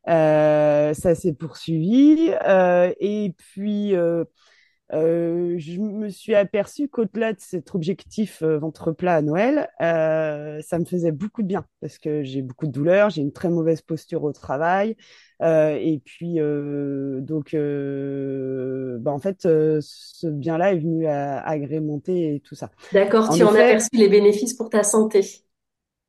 [0.07, 2.31] Euh, ça s'est poursuivi.
[2.47, 3.93] Euh, et puis,
[4.93, 10.61] euh, je me suis aperçue qu'au-delà de cet objectif euh, ventre plat à Noël, euh,
[10.61, 13.49] ça me faisait beaucoup de bien parce que j'ai beaucoup de douleurs, j'ai une très
[13.49, 14.95] mauvaise posture au travail.
[15.41, 21.39] euh, et puis, euh, donc, euh, bah, en fait, euh, ce bien-là est venu à,
[21.39, 22.69] agrémenter et tout ça.
[22.91, 25.44] D'accord, tu en as effet, perçu les bénéfices pour ta santé.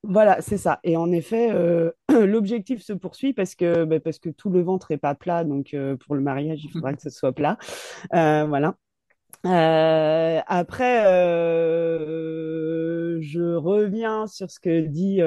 [0.09, 0.81] Voilà, c'est ça.
[0.85, 1.91] Et en effet, euh,
[2.27, 5.45] l'objectif se poursuit parce que, bah, parce que tout le ventre est pas plat.
[5.45, 7.59] Donc, euh, pour le mariage, il faudra que ce soit plat.
[8.15, 8.75] Euh, voilà.
[9.45, 11.05] Après,
[13.21, 15.21] je reviens sur ce que dit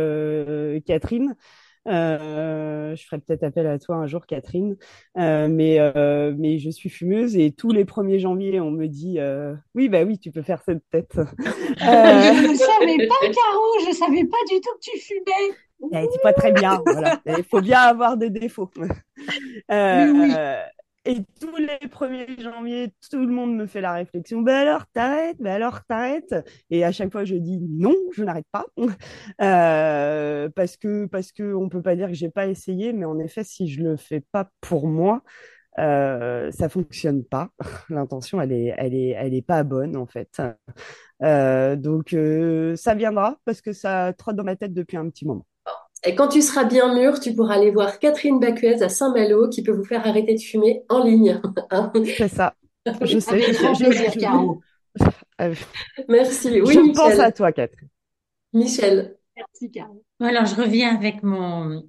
[0.85, 1.35] Catherine.
[1.87, 4.75] Euh, je ferai peut-être appel à toi un jour, Catherine.
[5.17, 9.19] Euh, mais, euh, mais je suis fumeuse et tous les 1er janvier, on me dit
[9.19, 11.17] euh, oui, bah oui, tu peux faire cette tête.
[11.81, 15.55] Euh, Je ne savais pas, Caro, je ne savais pas du tout que tu fumais.
[15.93, 16.81] elle dit pas très bien.
[16.85, 17.21] Voilà.
[17.25, 18.69] Il faut bien avoir des défauts.
[18.75, 18.87] Oui.
[19.71, 20.57] Euh,
[21.05, 24.41] et tous les 1er janvier, tout le monde me fait la réflexion.
[24.41, 26.35] Ben alors, t'arrêtes, ben alors, t'arrêtes.
[26.69, 28.65] Et à chaque fois, je dis non, je n'arrête pas.
[29.41, 33.43] Euh, parce que, parce que peut pas dire que j'ai pas essayé, mais en effet,
[33.43, 35.23] si je le fais pas pour moi,
[35.79, 37.49] euh, ça fonctionne pas.
[37.89, 40.41] L'intention, elle est, elle est, elle est pas bonne en fait.
[41.21, 45.25] Euh, donc euh, ça viendra parce que ça trotte dans ma tête depuis un petit
[45.25, 45.45] moment.
[46.05, 49.63] Et quand tu seras bien mûr, tu pourras aller voir Catherine Bacuez à Saint-Malo qui
[49.63, 51.41] peut vous faire arrêter de fumer en ligne.
[51.71, 52.55] Hein C'est ça.
[53.01, 53.41] Je sais.
[53.41, 54.59] Je- je-.
[55.41, 55.53] Euh,
[56.09, 56.59] Merci.
[56.61, 57.87] Oui, je pense à toi, Catherine.
[58.51, 59.15] Michel.
[59.37, 60.03] Merci, Caro.
[60.19, 61.83] Alors, je reviens avec mon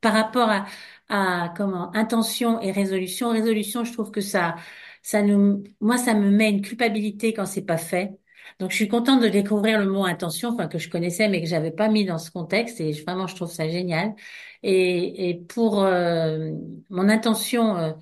[0.00, 0.66] par rapport à,
[1.08, 3.30] à comment intention et résolution.
[3.30, 4.56] Résolution, je trouve que ça,
[5.02, 8.18] ça nous, moi, ça me met une culpabilité quand c'est pas fait.
[8.58, 11.46] Donc, je suis contente de découvrir le mot intention, enfin que je connaissais mais que
[11.48, 12.80] j'avais pas mis dans ce contexte.
[12.80, 14.14] Et vraiment, je trouve ça génial.
[14.62, 16.50] Et, et pour euh,
[16.90, 17.76] mon intention.
[17.78, 17.92] euh,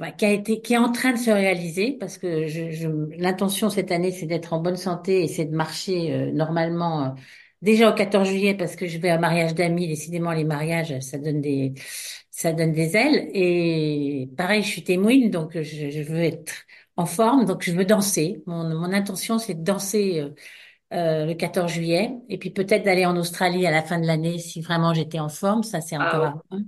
[0.00, 2.88] enfin, qui a été, qui est en train de se réaliser parce que je, je,
[3.18, 7.10] l'intention cette année, c'est d'être en bonne santé et c'est de marcher euh, normalement euh,
[7.62, 9.88] déjà au 14 juillet parce que je vais à mariage d'amis.
[9.88, 11.74] Décidément, les mariages, ça donne des,
[12.30, 13.30] ça donne des ailes.
[13.34, 16.52] Et pareil, je suis témoine, donc je, je veux être
[16.98, 18.42] en forme, donc je veux danser.
[18.46, 20.30] Mon, mon intention, c'est de danser euh,
[20.94, 24.38] euh, le 14 juillet et puis peut-être d'aller en Australie à la fin de l'année
[24.38, 25.62] si vraiment j'étais en forme.
[25.64, 26.62] Ça, c'est encore Ah à voir.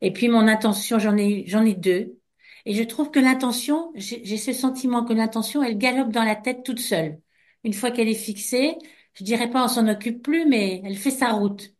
[0.00, 2.18] Et puis mon intention, j'en ai, j'en ai deux.
[2.66, 6.36] Et je trouve que l'intention, j'ai j'ai ce sentiment que l'intention, elle galope dans la
[6.36, 7.20] tête toute seule.
[7.64, 8.76] Une fois qu'elle est fixée,
[9.14, 11.74] je dirais pas on s'en occupe plus, mais elle fait sa route.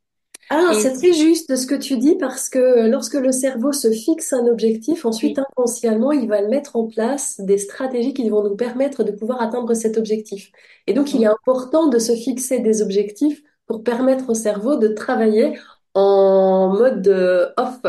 [0.55, 4.33] Ah, c'est très juste ce que tu dis parce que lorsque le cerveau se fixe
[4.35, 8.55] un objectif, ensuite oui, inconsciemment, il va mettre en place des stratégies qui vont nous
[8.57, 10.53] permettre de pouvoir atteindre cet objectif.
[10.87, 14.89] Et donc, il est important de se fixer des objectifs pour permettre au cerveau de
[14.89, 15.59] travailler
[15.95, 17.81] en mode euh, off.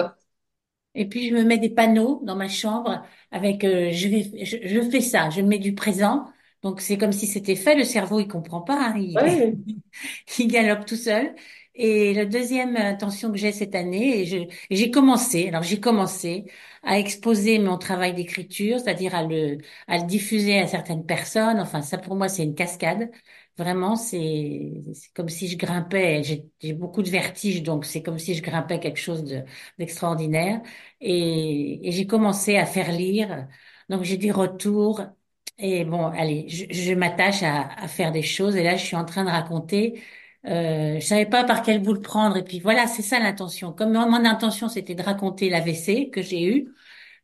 [0.96, 4.58] Et puis je me mets des panneaux dans ma chambre avec euh, je vais je,
[4.68, 6.28] je fais ça, je mets du présent.
[6.62, 9.58] Donc c'est comme si c'était fait, le cerveau il comprend pas, hein, il, Ouais.
[10.40, 11.36] il galope tout seul.
[11.76, 14.38] Et la deuxième intention que j'ai cette année, et je
[14.70, 16.46] j'ai commencé, alors j'ai commencé
[16.84, 19.58] à exposer mon travail d'écriture, c'est-à-dire à le
[19.88, 21.60] à le diffuser à certaines personnes.
[21.60, 23.10] Enfin ça pour moi c'est une cascade.
[23.58, 26.22] Vraiment c'est c'est comme si je grimpais.
[26.62, 29.42] J'ai beaucoup de vertige, donc c'est comme si je grimpais quelque chose de
[29.80, 30.62] d'extraordinaire.
[31.02, 33.48] Et, et j'ai commencé à faire lire.
[33.90, 35.02] Donc j'ai des retours.
[35.60, 38.56] Et bon, allez, je, je m'attache à, à faire des choses.
[38.56, 40.02] Et là, je suis en train de raconter.
[40.46, 42.38] Euh, je savais pas par quel bout le prendre.
[42.38, 43.72] Et puis voilà, c'est ça l'intention.
[43.74, 46.74] Comme mon intention, c'était de raconter l'AVC que j'ai eu,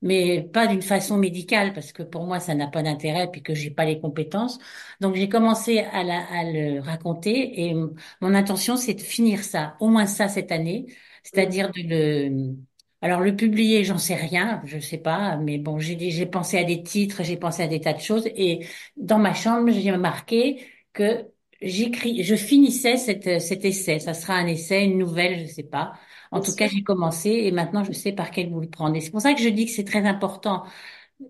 [0.02, 3.54] mais pas d'une façon médicale, parce que pour moi, ça n'a pas d'intérêt, puis que
[3.54, 4.58] j'ai pas les compétences.
[5.02, 7.68] Donc j'ai commencé à, la, à le raconter.
[7.70, 7.74] Et
[8.22, 10.86] mon intention, c'est de finir ça, au moins ça cette année,
[11.24, 12.56] c'est-à-dire de le
[13.02, 16.66] alors le publier, j'en sais rien, je sais pas, mais bon, j'ai j'ai pensé à
[16.66, 20.68] des titres, j'ai pensé à des tas de choses, et dans ma chambre, j'ai marqué
[20.92, 21.26] que
[21.62, 24.00] j'écris, je finissais cette, cet essai.
[24.00, 25.94] Ça sera un essai, une nouvelle, je sais pas.
[26.32, 28.96] En tout cas, j'ai commencé et maintenant je sais par quel bout le prendre.
[28.96, 30.64] Et c'est pour ça que je dis que c'est très important.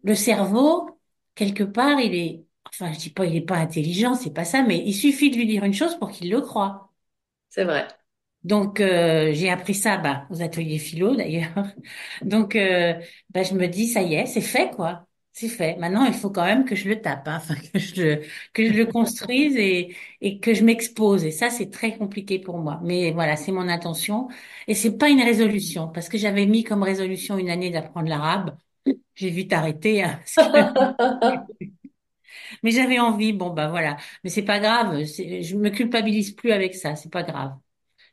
[0.03, 0.99] Le cerveau,
[1.35, 4.63] quelque part, il est, enfin, je dis pas, il est pas intelligent, c'est pas ça,
[4.63, 6.91] mais il suffit de lui dire une chose pour qu'il le croie.
[7.49, 7.87] C'est vrai.
[8.43, 11.53] Donc, euh, j'ai appris ça bah, aux ateliers philo d'ailleurs.
[12.23, 12.93] Donc, euh,
[13.31, 15.07] bah, je me dis, ça y est, c'est fait, quoi.
[15.31, 15.77] C'est fait.
[15.77, 18.21] Maintenant, il faut quand même que je le tape, hein, enfin, que je le,
[18.53, 19.95] que je le construise et,
[20.41, 21.23] que je m'expose.
[21.23, 22.79] Et ça, c'est très compliqué pour moi.
[22.83, 24.27] Mais voilà, c'est mon intention.
[24.67, 28.57] Et c'est pas une résolution, parce que j'avais mis comme résolution une année d'apprendre l'arabe.
[29.15, 30.21] J'ai vite arrêté, hein,
[32.63, 33.33] mais j'avais envie.
[33.33, 33.97] Bon, bah voilà.
[34.23, 35.03] Mais c'est pas grave.
[35.05, 36.95] Je me culpabilise plus avec ça.
[36.95, 37.57] C'est pas grave.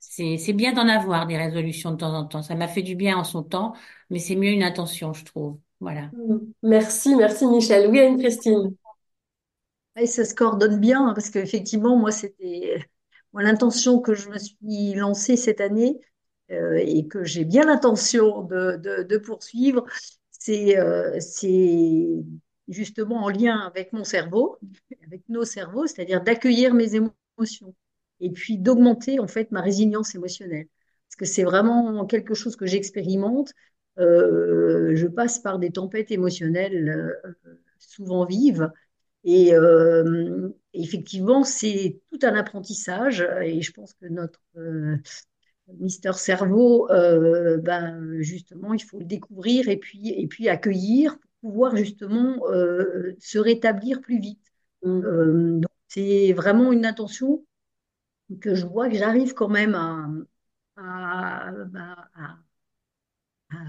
[0.00, 2.42] C'est bien d'en avoir des résolutions de temps en temps.
[2.42, 3.74] Ça m'a fait du bien en son temps,
[4.10, 5.58] mais c'est mieux une intention, je trouve.
[5.80, 6.10] Voilà.
[6.62, 7.90] Merci, merci Michel.
[7.90, 8.74] Oui, Anne-Christine.
[9.98, 12.86] Et ça se coordonne bien hein, parce qu'effectivement, moi, c'était
[13.34, 16.00] l'intention que je me suis lancée cette année
[16.50, 19.84] euh, et que j'ai bien l'intention de, de, de poursuivre,
[20.30, 22.06] c'est euh, c'est
[22.68, 24.58] justement en lien avec mon cerveau,
[25.06, 27.74] avec nos cerveaux, c'est-à-dire d'accueillir mes émotions
[28.20, 30.68] et puis d'augmenter en fait ma résilience émotionnelle.
[31.08, 33.52] Parce que c'est vraiment quelque chose que j'expérimente.
[33.98, 36.88] Euh, je passe par des tempêtes émotionnelles
[37.26, 37.32] euh,
[37.78, 38.70] souvent vives
[39.24, 44.40] et euh, effectivement, c'est tout un apprentissage et je pense que notre
[45.80, 51.76] Mister Cerveau, ben, justement, il faut le découvrir et puis, et puis accueillir pour pouvoir
[51.76, 52.36] justement
[53.18, 54.40] se rétablir plus vite.
[55.88, 57.44] C'est vraiment une intention
[58.40, 60.08] que je vois que j'arrive quand même à,
[60.76, 62.38] à-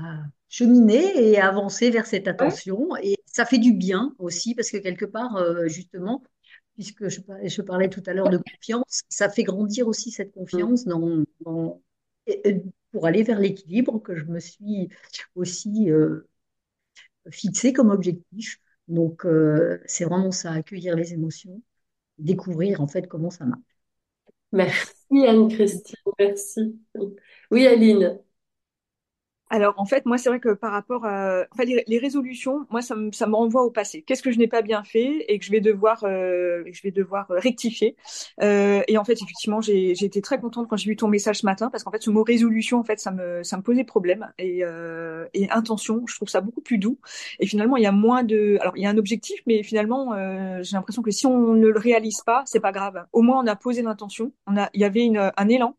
[0.01, 2.33] à cheminer et à avancer vers cette Ouais.
[2.33, 2.95] attention.
[2.97, 6.23] Et ça fait du bien aussi, parce que quelque part, euh, justement,
[6.75, 10.29] puisque je, par- je parlais tout à l'heure de confiance, ça fait grandir aussi cette
[10.29, 10.39] Mm.
[10.39, 11.81] confiance dans, dans-
[12.27, 14.89] et- et pour aller vers l'équilibre que je me suis
[15.35, 16.27] aussi euh,
[17.31, 18.59] fixé comme objectif.
[18.87, 21.61] Donc, euh, c'est vraiment ça, accueillir les émotions,
[22.19, 23.61] découvrir en fait comment ça marche.
[24.51, 26.79] Merci Anne-Christine, merci.
[27.51, 28.19] Oui, Aline.
[29.49, 32.81] Alors, en fait, moi, c'est vrai que par rapport à enfin, les, les résolutions, moi,
[32.81, 34.01] ça me, ça me renvoie au passé.
[34.01, 36.91] Qu'est-ce que je n'ai pas bien fait et que je vais devoir, euh, je vais
[36.91, 37.95] devoir rectifier?
[38.41, 41.37] Euh, et en fait, effectivement, j'ai j'ai été très contente quand j'ai vu ton message
[41.39, 43.85] ce matin parce qu'en fait, ce mot résolution, en fait, ça me, ça me posait
[43.85, 44.31] problème.
[44.37, 46.99] Et, euh, et intention, je trouve ça beaucoup plus doux.
[47.39, 48.57] Et finalement, il y a moins de.
[48.59, 51.67] Alors, il y a un objectif, mais finalement, euh, j'ai l'impression que si on ne
[51.67, 53.05] le réalise pas, c'est pas grave.
[53.13, 54.33] Au moins, on a posé l'intention.
[54.45, 55.75] On a, il y avait une, un élan,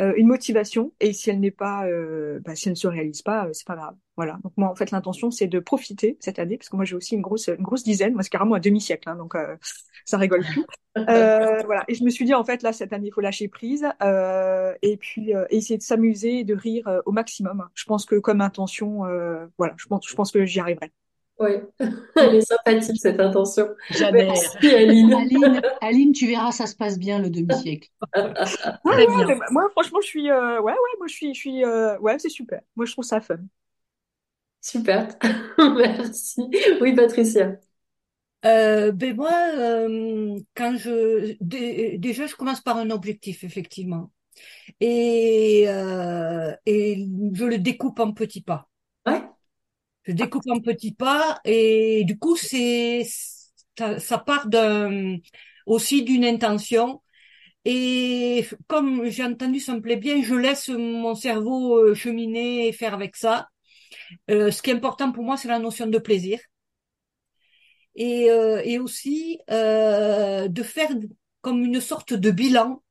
[0.00, 0.92] euh, une motivation.
[1.00, 3.66] Et si elle n'est pas, euh, bah, si elle ne se réalise pas, euh, c'est
[3.66, 3.96] pas grave.
[4.16, 4.38] Voilà.
[4.42, 7.14] Donc moi, en fait, l'intention, c'est de profiter cette année, parce que moi, j'ai aussi
[7.14, 8.14] une grosse, une grosse dizaine.
[8.14, 9.56] Moi, c'est carrément un demi-siècle, hein, donc euh,
[10.04, 10.64] ça rigole plus.
[10.96, 11.84] Euh, voilà.
[11.88, 14.72] Et je me suis dit, en fait, là, cette année, il faut lâcher prise euh,
[14.80, 17.68] et puis essayer de s'amuser et de rire au maximum.
[17.74, 19.00] Je pense que comme intention,
[19.58, 20.90] voilà, je pense, je pense que j'y arriverai.
[21.38, 21.50] Oui,
[22.16, 23.68] elle est sympathique cette intention.
[23.90, 24.32] J'adhère.
[24.32, 25.12] Merci Aline.
[25.12, 27.90] Aline, Aline, tu verras, ça se passe bien le demi-siècle.
[28.84, 29.26] Ouais, Très ouais, bien.
[29.26, 32.18] mais moi, franchement, je suis, euh, ouais, ouais, moi, je suis, je suis, euh, ouais,
[32.18, 32.60] c'est super.
[32.76, 33.38] Moi, je trouve ça fun.
[34.60, 35.08] Super,
[35.58, 36.42] merci.
[36.80, 37.58] Oui, Patricia.
[38.44, 44.12] Euh, ben moi, euh, quand je dé- déjà, je commence par un objectif, effectivement,
[44.80, 48.70] et euh, et je le découpe en petits pas.
[50.06, 53.04] Je découpe en petits pas, et du coup, c'est
[53.78, 55.16] ça, ça part d'un
[55.66, 57.02] aussi d'une intention.
[57.64, 62.72] Et comme j'ai entendu, ça me plaît bien, je laisse mon cerveau euh, cheminer et
[62.72, 63.48] faire avec ça.
[64.30, 66.40] Euh, ce qui est important pour moi, c'est la notion de plaisir
[67.94, 70.90] et, euh, et aussi euh, de faire
[71.40, 72.82] comme une sorte de bilan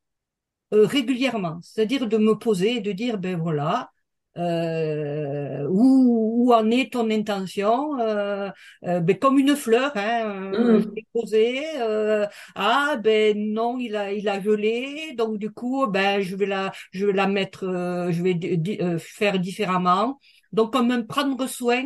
[0.74, 3.92] euh, régulièrement, c'est-à-dire de me poser et de dire ben voilà
[4.38, 8.50] euh, où, où en est ton intention euh,
[8.86, 10.96] euh, ben comme une fleur hein, euh, Mm.
[10.96, 12.26] l'ai posée euh,
[12.56, 16.72] ah ben non il a il a gelé donc du coup ben je vais la
[16.92, 20.20] je vais la mettre euh, je vais di- euh, faire différemment
[20.52, 21.84] donc comme un prendre soin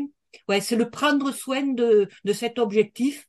[0.48, 3.28] ouais c'est le prendre soin de de cet objectif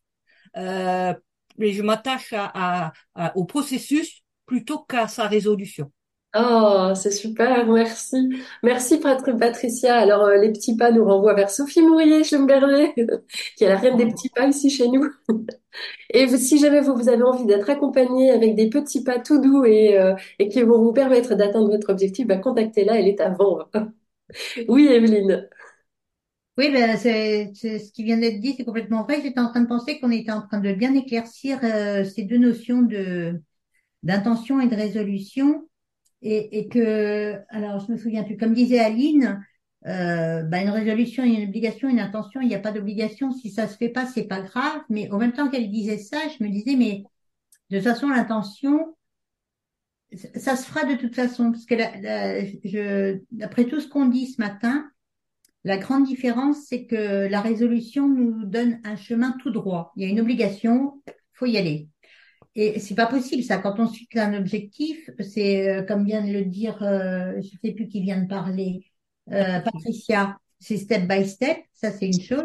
[0.56, 1.14] euh,
[1.60, 2.50] et je m'attache à,
[2.88, 5.92] à- à- au processus plutôt qu'à sa résolution.
[6.36, 8.16] Oh, c'est super, merci.
[8.62, 9.96] Merci Pat- Patricia.
[9.96, 12.94] Alors, euh, les petits pas nous renvoient vers Sophie Mourier-Schlemberger,
[13.56, 15.04] qui est la reine des petits pas ici chez nous.
[16.10, 19.40] Et vous- si jamais vous, vous avez envie d'être accompagné avec des petits pas tout
[19.40, 23.20] doux et, euh, et qui vont vous permettre d'atteindre votre objectif, bah, contactez-la, elle est
[23.20, 23.36] à.
[24.68, 25.48] Oui, Evelyne.
[26.58, 29.22] Oui, ben, c'est ce qui vient d'être dit, c'est complètement vrai.
[29.22, 32.38] J'étais en train de penser qu'on était en train de bien éclaircir euh, ces deux
[32.38, 33.40] notions de
[34.04, 35.68] d'intention et de résolution,
[36.22, 39.44] et, et que, alors je me souviens plus, comme disait Aline,
[39.86, 43.32] euh, ben, une résolution, une obligation, une intention, il n'y a pas d'obligation.
[43.32, 44.82] Si ça se fait pas, c'est pas grave.
[44.90, 47.04] Mais en même temps qu'elle disait ça, je me disais, mais
[47.70, 48.96] de toute façon, l'intention,
[50.34, 54.26] ça se fera de toute façon, parce que la- je, d'après tout ce qu'on dit
[54.26, 54.86] ce matin.
[55.64, 59.92] La grande différence, c'est que la résolution nous donne un chemin tout droit.
[59.96, 61.02] Il y a une obligation,
[61.34, 61.88] faut y aller.
[62.56, 63.58] Et c'est pas possible ça.
[63.58, 67.72] Quand on suit un objectif, c'est euh, comme vient de le dire, euh, je sais
[67.72, 68.84] plus qui vient de parler,
[69.30, 70.36] euh, Patricia.
[70.58, 71.58] C'est step by step.
[71.72, 72.44] Ça c'est une chose.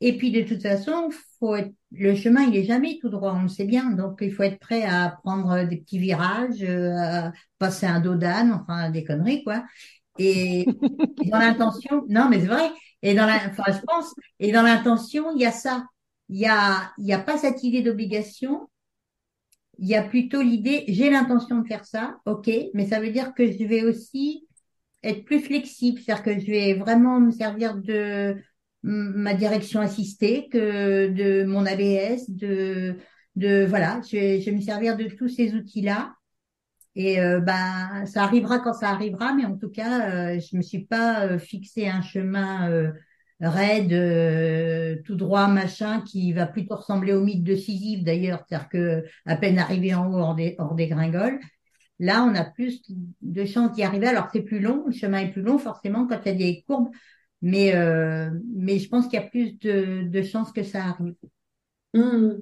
[0.00, 3.34] Et puis de toute façon, faut être, le chemin il est jamais tout droit.
[3.34, 3.90] On le sait bien.
[3.90, 8.14] Donc il faut être prêt à prendre des petits virages, euh, à passer un dos
[8.14, 9.64] d'âne, enfin des conneries quoi.
[10.18, 10.66] Et, et
[11.30, 12.70] dans l'intention, non, mais c'est vrai.
[13.02, 15.84] Et dans la, enfin, je pense, et dans l'intention, il y a ça.
[16.30, 18.68] Il y a, il y a pas cette idée d'obligation.
[19.78, 23.34] Il y a plutôt l'idée, j'ai l'intention de faire ça, ok, mais ça veut dire
[23.34, 24.46] que je vais aussi
[25.02, 28.36] être plus flexible, c'est-à-dire que je vais vraiment me servir de
[28.82, 32.96] ma direction assistée, que de mon ABS, de,
[33.36, 36.14] de, voilà, je vais, je vais me servir de tous ces outils-là.
[36.96, 40.62] Et euh, ben, ça arrivera quand ça arrivera, mais en tout cas, euh, je me
[40.62, 42.92] suis pas euh, fixé un chemin euh,
[43.40, 48.68] raide, euh, tout droit, machin, qui va plutôt ressembler au mythe de Sisyphe d'ailleurs, c'est-à-dire
[48.68, 50.34] que à peine arrivé en haut, hors
[50.74, 51.40] des, gringoles.
[51.98, 52.82] Là, on a plus
[53.22, 54.06] de chances d'y arriver.
[54.08, 56.64] Alors c'est plus long, le chemin est plus long forcément quand il y a des
[56.66, 56.90] courbes,
[57.42, 61.14] mais euh, je pense qu'il y a plus de, chances que ça arrive.
[61.94, 62.32] Hmm.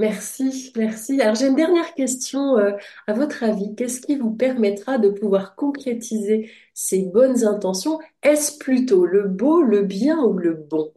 [0.00, 1.20] Merci, merci.
[1.20, 2.58] Alors j'ai une dernière question.
[2.58, 2.72] euh,
[3.06, 8.00] à votre avis, qu'est-ce qui vous permettra de pouvoir concrétiser ces bonnes intentions?
[8.22, 10.92] Est-ce plutôt le beau, le bien ou le bon?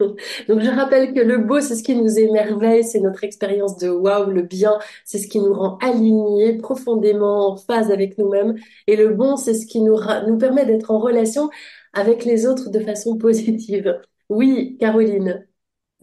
[0.48, 3.88] Donc je rappelle que le beau, c'est ce qui nous émerveille, c'est notre expérience de
[3.90, 8.56] waouh, le bien, c'est ce qui nous rend alignés, profondément en phase avec nous-mêmes.
[8.88, 11.50] Et le bon, c'est ce qui nous, nous permet d'être en relation
[11.92, 14.00] avec les autres de façon positive.
[14.28, 15.46] Oui, Caroline.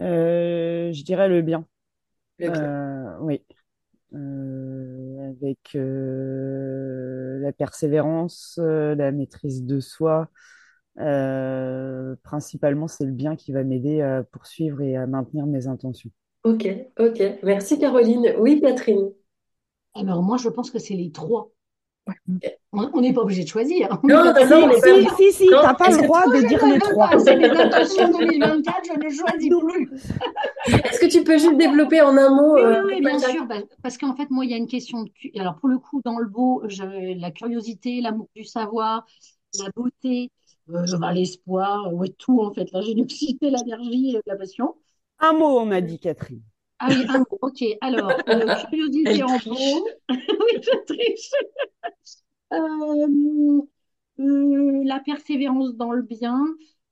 [0.02, 1.66] Euh, je dirais le bien.
[2.42, 3.44] Euh, oui.
[4.16, 10.30] Euh, avec euh, la persévérance, la maîtrise de soi.
[11.00, 16.10] Euh, principalement, c'est le bien qui va m'aider à poursuivre et à maintenir mes intentions.
[16.44, 16.68] Ok,
[16.98, 17.22] ok.
[17.44, 18.34] Merci Caroline.
[18.40, 19.12] Oui, Catherine.
[19.94, 21.52] Alors moi, je pense que c'est les trois.
[22.72, 23.99] On on n'est pas obligé de choisir.
[24.03, 26.07] On Non, non, non, on est Si, si, si, Non, t'as pas est-ce le que
[26.07, 27.10] droit de dire les trois.
[27.20, 29.91] C'est les intentions 2024, je ne choisis plus.
[30.68, 33.45] Est-ce que tu peux juste développer en un mot Oui, euh, oui, oui, bien sûr,
[33.45, 35.10] bah, parce qu'en fait, moi, il y a une question de...
[35.10, 39.05] cu- Alors, pour le coup, dans le beau, je- la curiosité, l'amour du savoir,
[39.60, 40.32] la beauté,
[40.70, 44.76] euh, bah, l'espoir, ouais, tout, en fait, la générosité, l'énergie, et la passion.
[45.20, 46.41] Un mot, on a dit, Catherine.
[46.80, 47.63] Ah oui, un mot, ok.
[47.82, 49.39] Alors, euh, curiosité Elle en triche.
[49.39, 49.89] beau.
[50.09, 51.32] Oui, je triche.
[52.53, 53.61] Euh,
[54.19, 56.43] euh, la persévérance dans le bien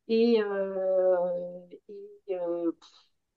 [0.07, 1.15] et, euh,
[2.27, 2.89] et, euh, pff,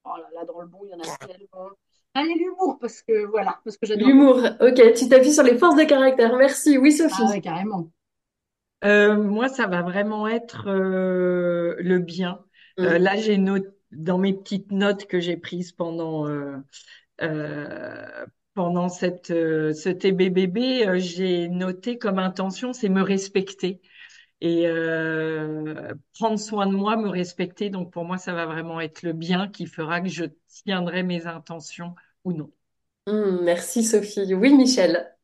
[0.04, 1.70] oh là là, dans le bon, il y en a tellement.
[2.14, 4.08] Allez, l'humour, parce que voilà, parce que j'adore.
[4.08, 4.38] L'humour.
[4.60, 6.36] Ok, tu t'appuies sur les forces de caractère.
[6.36, 6.76] Merci.
[6.78, 7.22] Oui, Sophie.
[7.22, 7.92] Ah ouais, carrément.
[8.84, 12.42] Euh, moi, ça va vraiment être euh, le bien.
[12.82, 12.98] Euh, Mm.
[12.98, 16.58] là, j'ai noté dans mes petites notes que j'ai prises pendant euh,
[17.22, 23.80] euh, pendant cette euh, ce TBBB, euh, j'ai noté comme intention, c'est me respecter
[24.42, 27.70] et euh, prendre soin de moi, me respecter.
[27.70, 30.24] Donc pour moi, ça va vraiment être le bien qui fera que je
[30.64, 32.52] tiendrai mes intentions ou non.
[33.06, 34.34] Mm, merci Sophie.
[34.34, 35.14] Oui, Michel.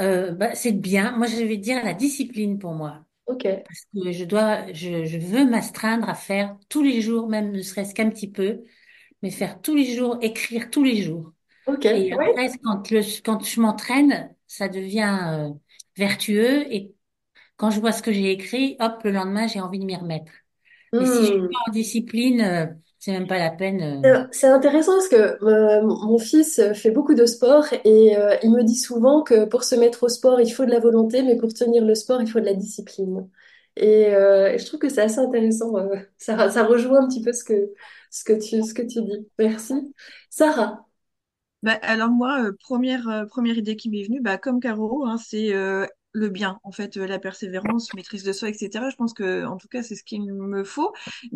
[0.00, 1.12] Euh, bah, c'est bien.
[1.16, 3.05] Moi, je vais dire la discipline pour moi.
[3.26, 3.46] Ok.
[3.68, 7.62] Parce que je dois, je, je veux m'astreindre à faire tous les jours, même ne
[7.62, 8.62] serait-ce qu'un petit peu,
[9.22, 11.32] mais faire tous les jours, écrire tous les jours.
[11.66, 11.84] Ok.
[11.92, 12.36] Et Ouais.
[12.36, 15.18] après, quand le, quand je m'entraîne, ça devient
[15.50, 15.50] euh,
[15.96, 16.72] vertueux.
[16.72, 16.94] Et
[17.56, 20.32] quand je vois ce que j'ai écrit, hop, le lendemain, j'ai envie de m'y remettre.
[20.98, 21.48] Mais si je suis Mm.
[21.50, 22.66] pas en discipline, euh,
[23.06, 23.80] c'est même pas la peine.
[23.82, 24.26] euh.
[24.32, 28.62] C'est intéressant parce que euh, mon fils fait beaucoup de sport et euh, il me
[28.62, 31.52] dit souvent que pour se mettre au sport, il faut de la volonté, mais pour
[31.52, 33.28] tenir le sport, il faut de la discipline.
[33.76, 35.72] Et, euh, et je trouve que c'est assez intéressant.
[36.18, 37.72] ça, ça rejoint un petit peu ce que,
[38.10, 39.28] ce que tu, ce que tu dis.
[39.38, 39.74] Merci.
[40.30, 40.86] Sarah.
[41.62, 45.16] Bah, alors moi, euh, première, euh, première idée qui m'est venue, bah, comme Caro, hein,
[45.18, 45.52] c'est
[46.16, 48.90] le bien, en fait, euh, la persévérance, maîtrise de soi, etc.
[48.90, 50.92] Je pense que, en tout cas, c'est ce qu'il me faut.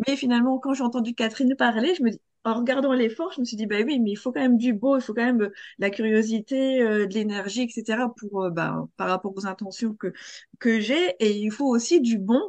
[0.07, 3.45] Mais finalement, quand j'ai entendu Catherine parler, je me dis, en regardant l'effort, je me
[3.45, 5.41] suis dit, bah oui, mais il faut quand même du beau, il faut quand même
[5.43, 8.09] euh, la curiosité, euh, de l'énergie, etc.
[8.15, 10.11] pour, euh, bah, par rapport aux intentions que
[10.59, 12.41] que j'ai, et il faut aussi du bon,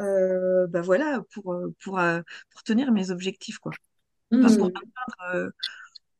[0.00, 2.00] euh, bah voilà, pour pour
[2.50, 3.72] pour tenir mes objectifs, quoi.
[4.42, 4.90] Enfin, pour Hmm.
[5.16, 5.52] atteindre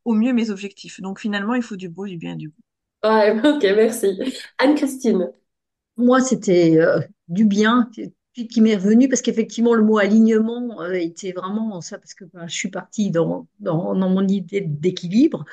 [0.04, 1.00] au mieux mes objectifs.
[1.00, 2.62] Donc finalement, il faut du beau, du bien, du bon.
[3.04, 4.18] Ouais, ok, merci.
[4.58, 5.32] Anne-Christine.
[6.00, 7.90] Moi, c'était euh, du bien
[8.34, 12.24] qui, qui m'est revenu parce qu'effectivement, le mot alignement euh, était vraiment ça, parce que
[12.32, 15.44] ben, je suis partie dans, dans, dans mon idée d'équilibre.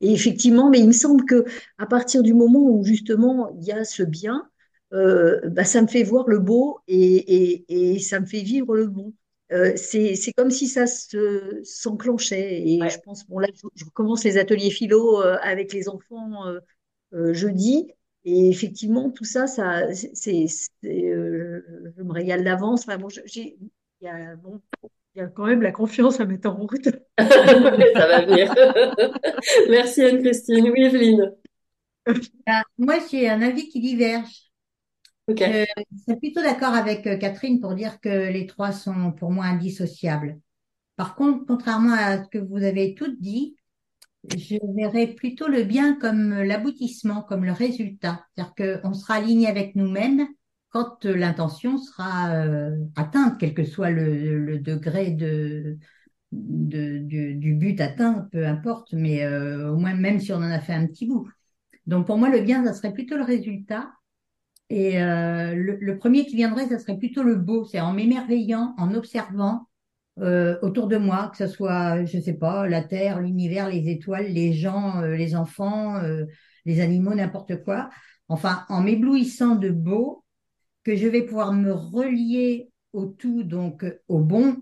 [0.00, 1.44] Et effectivement, mais il me semble que
[1.78, 4.48] à partir du moment où justement il y a ce bien,
[4.92, 8.74] euh, bah, ça me fait voir le beau et, et, et ça me fait vivre
[8.76, 9.14] le bon.
[9.52, 12.62] Euh, c'est, comme si ça se, s'enclenchait.
[12.68, 12.90] Et Ouais.
[12.90, 16.44] je pense, bon là, je, je recommence les ateliers philo euh, avec les enfants
[17.32, 17.88] jeudi.
[18.28, 20.46] Et effectivement, tout ça, ça, c'est,
[20.84, 22.82] euh, je me régale d'avance.
[22.82, 23.56] Enfin, bon, j'ai,
[24.00, 24.60] il y a, bon,
[25.14, 26.88] il y a quand même la confiance à mettre en route.
[27.18, 28.52] Ça va venir.
[29.70, 30.70] Merci Anne-Christine.
[30.70, 31.34] Oui, Evelyne.
[32.44, 34.50] Ben, moi, j'ai un avis qui diverge.
[35.28, 35.38] Ok.
[35.38, 35.66] Je
[36.08, 40.40] suis plutôt d'accord avec euh, Catherine pour dire que les trois sont pour moi indissociables.
[40.96, 43.56] Par contre, contrairement à ce que vous avez toutes dit,
[44.34, 48.24] je verrais plutôt le bien comme l'aboutissement, comme le résultat.
[48.34, 50.26] C'est-à-dire qu'on sera aligné avec nous-mêmes
[50.70, 55.78] quand euh, l'intention sera euh, atteinte, quel que soit le, degré de,
[56.32, 60.74] du, but atteint, peu importe, mais euh, au moins même si on en a fait
[60.74, 61.28] un petit bout.
[61.86, 63.90] Donc pour moi, le bien, ça serait plutôt le résultat.
[64.68, 67.64] Et le, le premier qui viendrait, ça serait plutôt le beau.
[67.64, 69.68] C'est en m'émerveillant, en observant
[70.18, 74.26] euh, autour de moi, que ce soit, je sais pas, la terre, l'univers, les étoiles,
[74.26, 76.24] les gens, euh, les enfants, euh,
[76.64, 77.90] les animaux, n'importe quoi.
[78.28, 80.24] Enfin, en m'éblouissant de beau,
[80.84, 84.56] que je vais pouvoir me relier au tout, donc euh, au bon,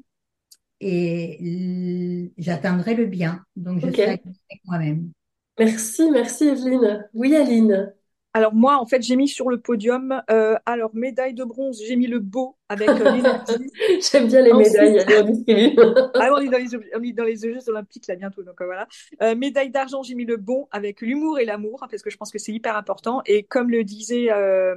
[0.80, 3.44] et j'atteindrai le bien.
[3.56, 4.22] Donc je serai avec
[4.64, 5.10] moi-même.
[5.58, 7.08] Merci, merci Evelyne.
[7.14, 7.94] Oui, Aline.
[8.36, 11.94] Alors moi, en fait, j'ai mis sur le podium, euh, alors médaille de bronze, j'ai
[11.94, 13.70] mis le beau avec euh, l'énergie.
[14.10, 14.98] J'aime bien les médailles.
[14.98, 15.78] Ensuite,
[16.18, 18.60] ah, on est dans les, ob- on est dans les Jeux Olympiques là bientôt, donc
[18.60, 18.88] euh, voilà.
[19.22, 22.32] Euh, médaille d'argent, j'ai mis le bon avec l'humour et l'amour, parce que je pense
[22.32, 23.22] que c'est hyper important.
[23.26, 24.74] Et comme le disait, euh,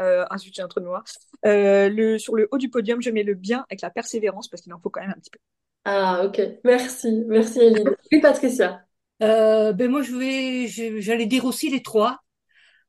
[0.00, 1.04] euh, un sujet entre noir,
[1.46, 4.60] euh, le, sur le haut du podium, je mets le bien avec la persévérance, parce
[4.60, 5.38] qu'il en faut quand même un petit peu.
[5.84, 6.40] Ah, ok.
[6.64, 7.24] Merci.
[7.28, 7.94] Merci, Eline.
[8.12, 8.84] Oui, Patricia?
[9.22, 12.20] Euh, ben moi, je vais, j'allais dire aussi les trois,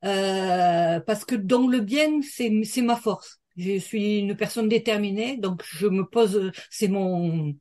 [0.04, 2.50] euh, parce que dans le bien, c'est,
[2.82, 3.40] ma force.
[3.56, 7.54] Je suis une personne déterminée, donc je me pose, c'est mon,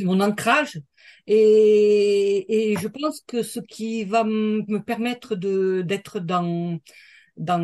[0.00, 0.80] mon ancrage.
[1.26, 6.78] Et, et je pense que ce qui va me permettre de, d'être dans,
[7.36, 7.60] dans,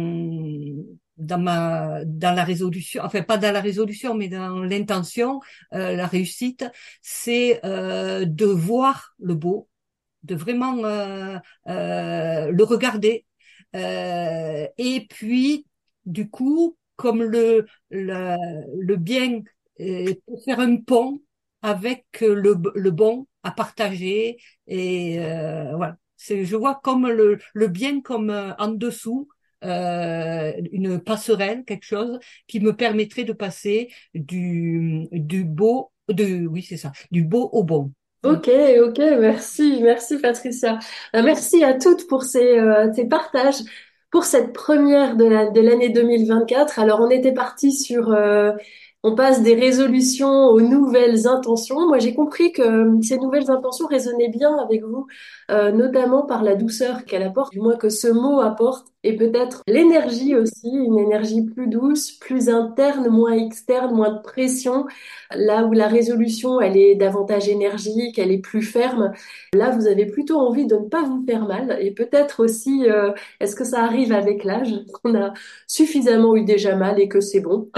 [1.17, 5.41] dans ma, dans la résolution, enfin pas dans la résolution, mais dans l'intention,
[5.75, 6.65] euh, la réussite,
[7.03, 9.69] c'est euh, de voir le beau,
[10.25, 13.27] de vraiment euh, euh, le regarder.
[13.75, 15.67] Euh, et puis,
[16.07, 18.37] du coup, comme le, le,
[18.79, 19.43] le bien
[19.81, 21.21] euh, peut faire un pont
[21.63, 24.39] avec le, le bon à partager.
[24.67, 29.29] Et euh, voilà, c'est, je vois comme le, le bien comme euh, en dessous.
[29.65, 36.63] euh, une passerelle, quelque chose qui me permettrait de passer du, du beau, de, oui,
[36.63, 37.91] c'est ça, du beau au bon.
[38.25, 38.49] Ok,
[38.83, 40.79] ok, merci, merci Patricia.
[41.15, 43.57] Euh, Merci à toutes pour ces, euh, ces partages,
[44.11, 45.27] pour cette première de
[45.61, 46.79] l'année 2024.
[46.79, 48.53] Alors, on était parti sur, euh,
[49.05, 51.87] on passe des résolutions aux nouvelles intentions.
[51.87, 55.07] Moi, j'ai compris que euh, ces nouvelles intentions résonnaient bien avec vous,
[55.51, 59.63] euh, notamment par la douceur qu'elle apporte, du moins que ce mot apporte, et peut-être
[59.69, 64.87] l'énergie aussi, une énergie plus douce, plus interne, moins externe, moins de pression.
[65.31, 69.13] Là où la résolution, elle est davantage énergique, elle est plus ferme,
[69.53, 71.77] là, vous avez plutôt envie de ne pas vous faire mal.
[71.83, 75.35] Et peut-être aussi, euh, est-ce que ça arrive avec l'âge, qu'on a
[75.67, 77.69] suffisamment eu déjà mal et que c'est bon,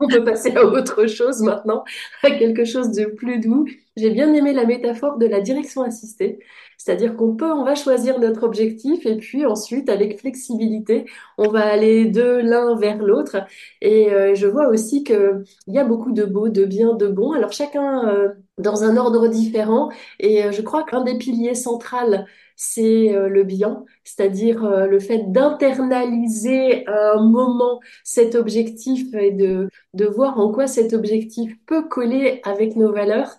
[0.00, 1.84] on peut passer à autre chose maintenant,
[2.22, 3.66] à quelque chose de plus doux.
[3.96, 6.38] J'ai bien aimé la métaphore de la direction assistée,
[6.78, 11.04] c'est-à-dire qu'on peut, on va choisir notre objectif et puis ensuite, avec flexibilité,
[11.36, 13.36] on va aller de l'un vers l'autre.
[13.82, 17.08] Et euh, je vois aussi que il y a beaucoup de beau, de bien, de
[17.08, 17.32] bon.
[17.32, 18.28] Alors chacun euh,
[18.58, 19.90] dans un ordre différent.
[20.18, 22.14] Et euh, je crois qu'un des piliers centraux,
[22.62, 29.70] c'est euh, le bien, c'est-à-dire euh, le fait d'internaliser un moment cet objectif et de,
[29.94, 33.30] de voir en quoi cet objectif peut coller avec nos valeurs.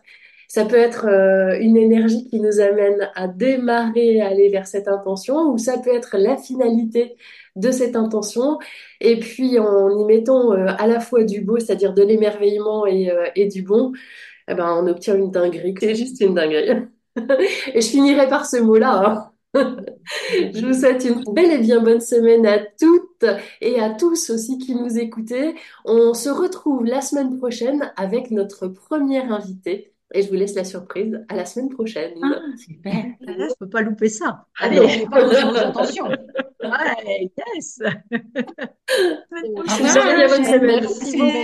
[0.48, 4.88] Ça peut être euh, une énergie qui nous amène à démarrer, à aller vers cette
[4.88, 7.16] intention, ou ça peut être la finalité
[7.56, 8.58] de cette intention.
[9.02, 13.46] Et puis en y mettant à la fois du beau, c'est-à-dire de l'émerveillement et, et
[13.48, 13.92] du bon,
[14.48, 15.76] eh ben, on obtient une dinguerie.
[15.80, 16.88] C'est juste une dinguerie.
[17.74, 19.04] Et je finirai par ce mot-là.
[19.06, 19.28] hein.
[20.54, 23.26] Je vous souhaite une belle et bien bonne semaine à toutes
[23.60, 25.56] et à tous aussi qui nous écoutez.
[25.84, 29.94] On se retrouve la semaine prochaine avec notre première invitée.
[30.14, 31.24] Et je vous laisse la surprise.
[31.30, 32.14] À la semaine prochaine.
[32.24, 32.94] Ah, super.
[33.28, 34.46] Ah, là, je peux pas louper ça.
[34.60, 34.78] Allez.
[34.78, 36.06] Alors, on va faire attention.
[36.08, 37.80] Ouais, yes.
[38.12, 40.86] Au Je vous souhaite une bonne semaine.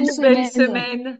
[0.05, 1.19] Merci, bonne semaine.